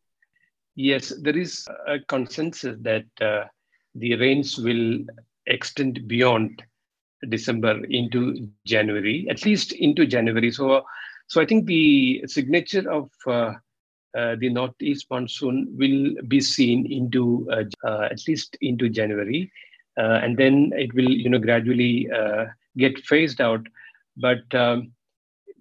Yes, 0.75 1.13
there 1.21 1.37
is 1.37 1.67
a 1.87 1.99
consensus 2.01 2.77
that 2.81 3.05
uh, 3.21 3.45
the 3.95 4.15
rains 4.17 4.59
will 4.59 5.01
extend 5.47 6.07
beyond 6.09 6.63
December 7.29 7.85
into 7.85 8.49
January, 8.67 9.27
at 9.31 9.45
least 9.45 9.73
into 9.73 10.07
January. 10.07 10.51
So, 10.51 10.85
so 11.29 11.41
I 11.41 11.47
think 11.47 11.67
the 11.67 12.23
signature 12.27 12.91
of 12.91 13.11
uh, 13.27 13.55
uh, 14.17 14.37
the 14.39 14.49
northeast 14.49 15.07
monsoon 15.11 15.69
will 15.79 16.15
be 16.29 16.41
seen 16.41 16.91
into 16.91 17.49
uh, 17.51 17.65
uh, 17.87 18.09
at 18.11 18.21
least 18.27 18.57
into 18.61 18.89
January, 18.89 19.51
uh, 19.99 20.21
and 20.23 20.37
then 20.37 20.73
it 20.75 20.93
will 20.95 21.11
you 21.11 21.29
know 21.29 21.39
gradually 21.39 22.09
get 22.77 22.99
phased 23.01 23.41
out. 23.41 23.67
But 24.17 24.43
um, 24.55 24.93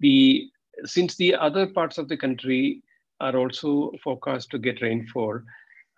the 0.00 0.48
since 0.84 1.16
the 1.16 1.34
other 1.34 1.66
parts 1.66 1.98
of 1.98 2.08
the 2.08 2.16
country 2.16 2.82
are 3.22 3.36
also 3.36 3.92
forecast 4.02 4.50
to 4.50 4.58
get 4.58 4.82
rainfall. 4.82 5.40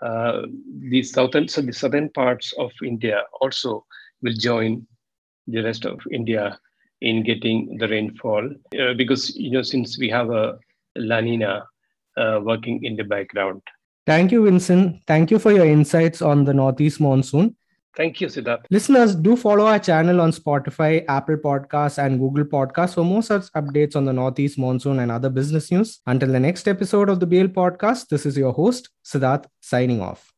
Uh, 0.02 0.42
the 0.90 1.02
southern, 1.02 1.48
so 1.48 1.62
the 1.62 1.72
southern 1.72 2.10
parts 2.10 2.52
of 2.58 2.70
India 2.84 3.22
also 3.40 3.84
will 4.22 4.34
join 4.34 4.86
the 5.46 5.62
rest 5.62 5.86
of 5.86 5.98
India 6.12 6.58
in 7.00 7.22
getting 7.22 7.76
the 7.78 7.88
rainfall 7.88 8.48
uh, 8.80 8.94
because 8.94 9.34
you 9.36 9.50
know 9.50 9.62
since 9.62 9.98
we 9.98 10.08
have 10.08 10.30
a 10.30 10.58
La 10.96 11.20
Nina 11.20 11.66
uh, 12.16 12.40
working 12.42 12.84
in 12.84 12.96
the 12.96 13.04
background. 13.04 13.62
Thank 14.06 14.32
you, 14.32 14.44
Vinson. 14.44 15.00
Thank 15.06 15.30
you 15.30 15.38
for 15.38 15.52
your 15.52 15.64
insights 15.64 16.20
on 16.20 16.44
the 16.44 16.54
Northeast 16.54 17.00
monsoon. 17.00 17.56
Thank 17.96 18.20
you, 18.20 18.26
Siddharth. 18.26 18.64
Listeners, 18.70 19.14
do 19.14 19.36
follow 19.36 19.66
our 19.66 19.78
channel 19.78 20.20
on 20.20 20.32
Spotify, 20.32 21.04
Apple 21.08 21.36
Podcasts, 21.36 22.04
and 22.04 22.18
Google 22.18 22.44
Podcasts 22.44 22.94
for 22.94 23.04
more 23.04 23.22
such 23.22 23.44
updates 23.52 23.94
on 23.94 24.04
the 24.04 24.12
Northeast 24.12 24.58
monsoon 24.58 24.98
and 24.98 25.12
other 25.12 25.30
business 25.30 25.70
news. 25.70 26.00
Until 26.06 26.32
the 26.32 26.40
next 26.40 26.66
episode 26.66 27.08
of 27.08 27.20
the 27.20 27.26
BL 27.26 27.52
Podcast, 27.60 28.08
this 28.08 28.26
is 28.26 28.36
your 28.36 28.52
host, 28.52 28.90
Siddharth, 29.04 29.46
signing 29.60 30.00
off. 30.00 30.33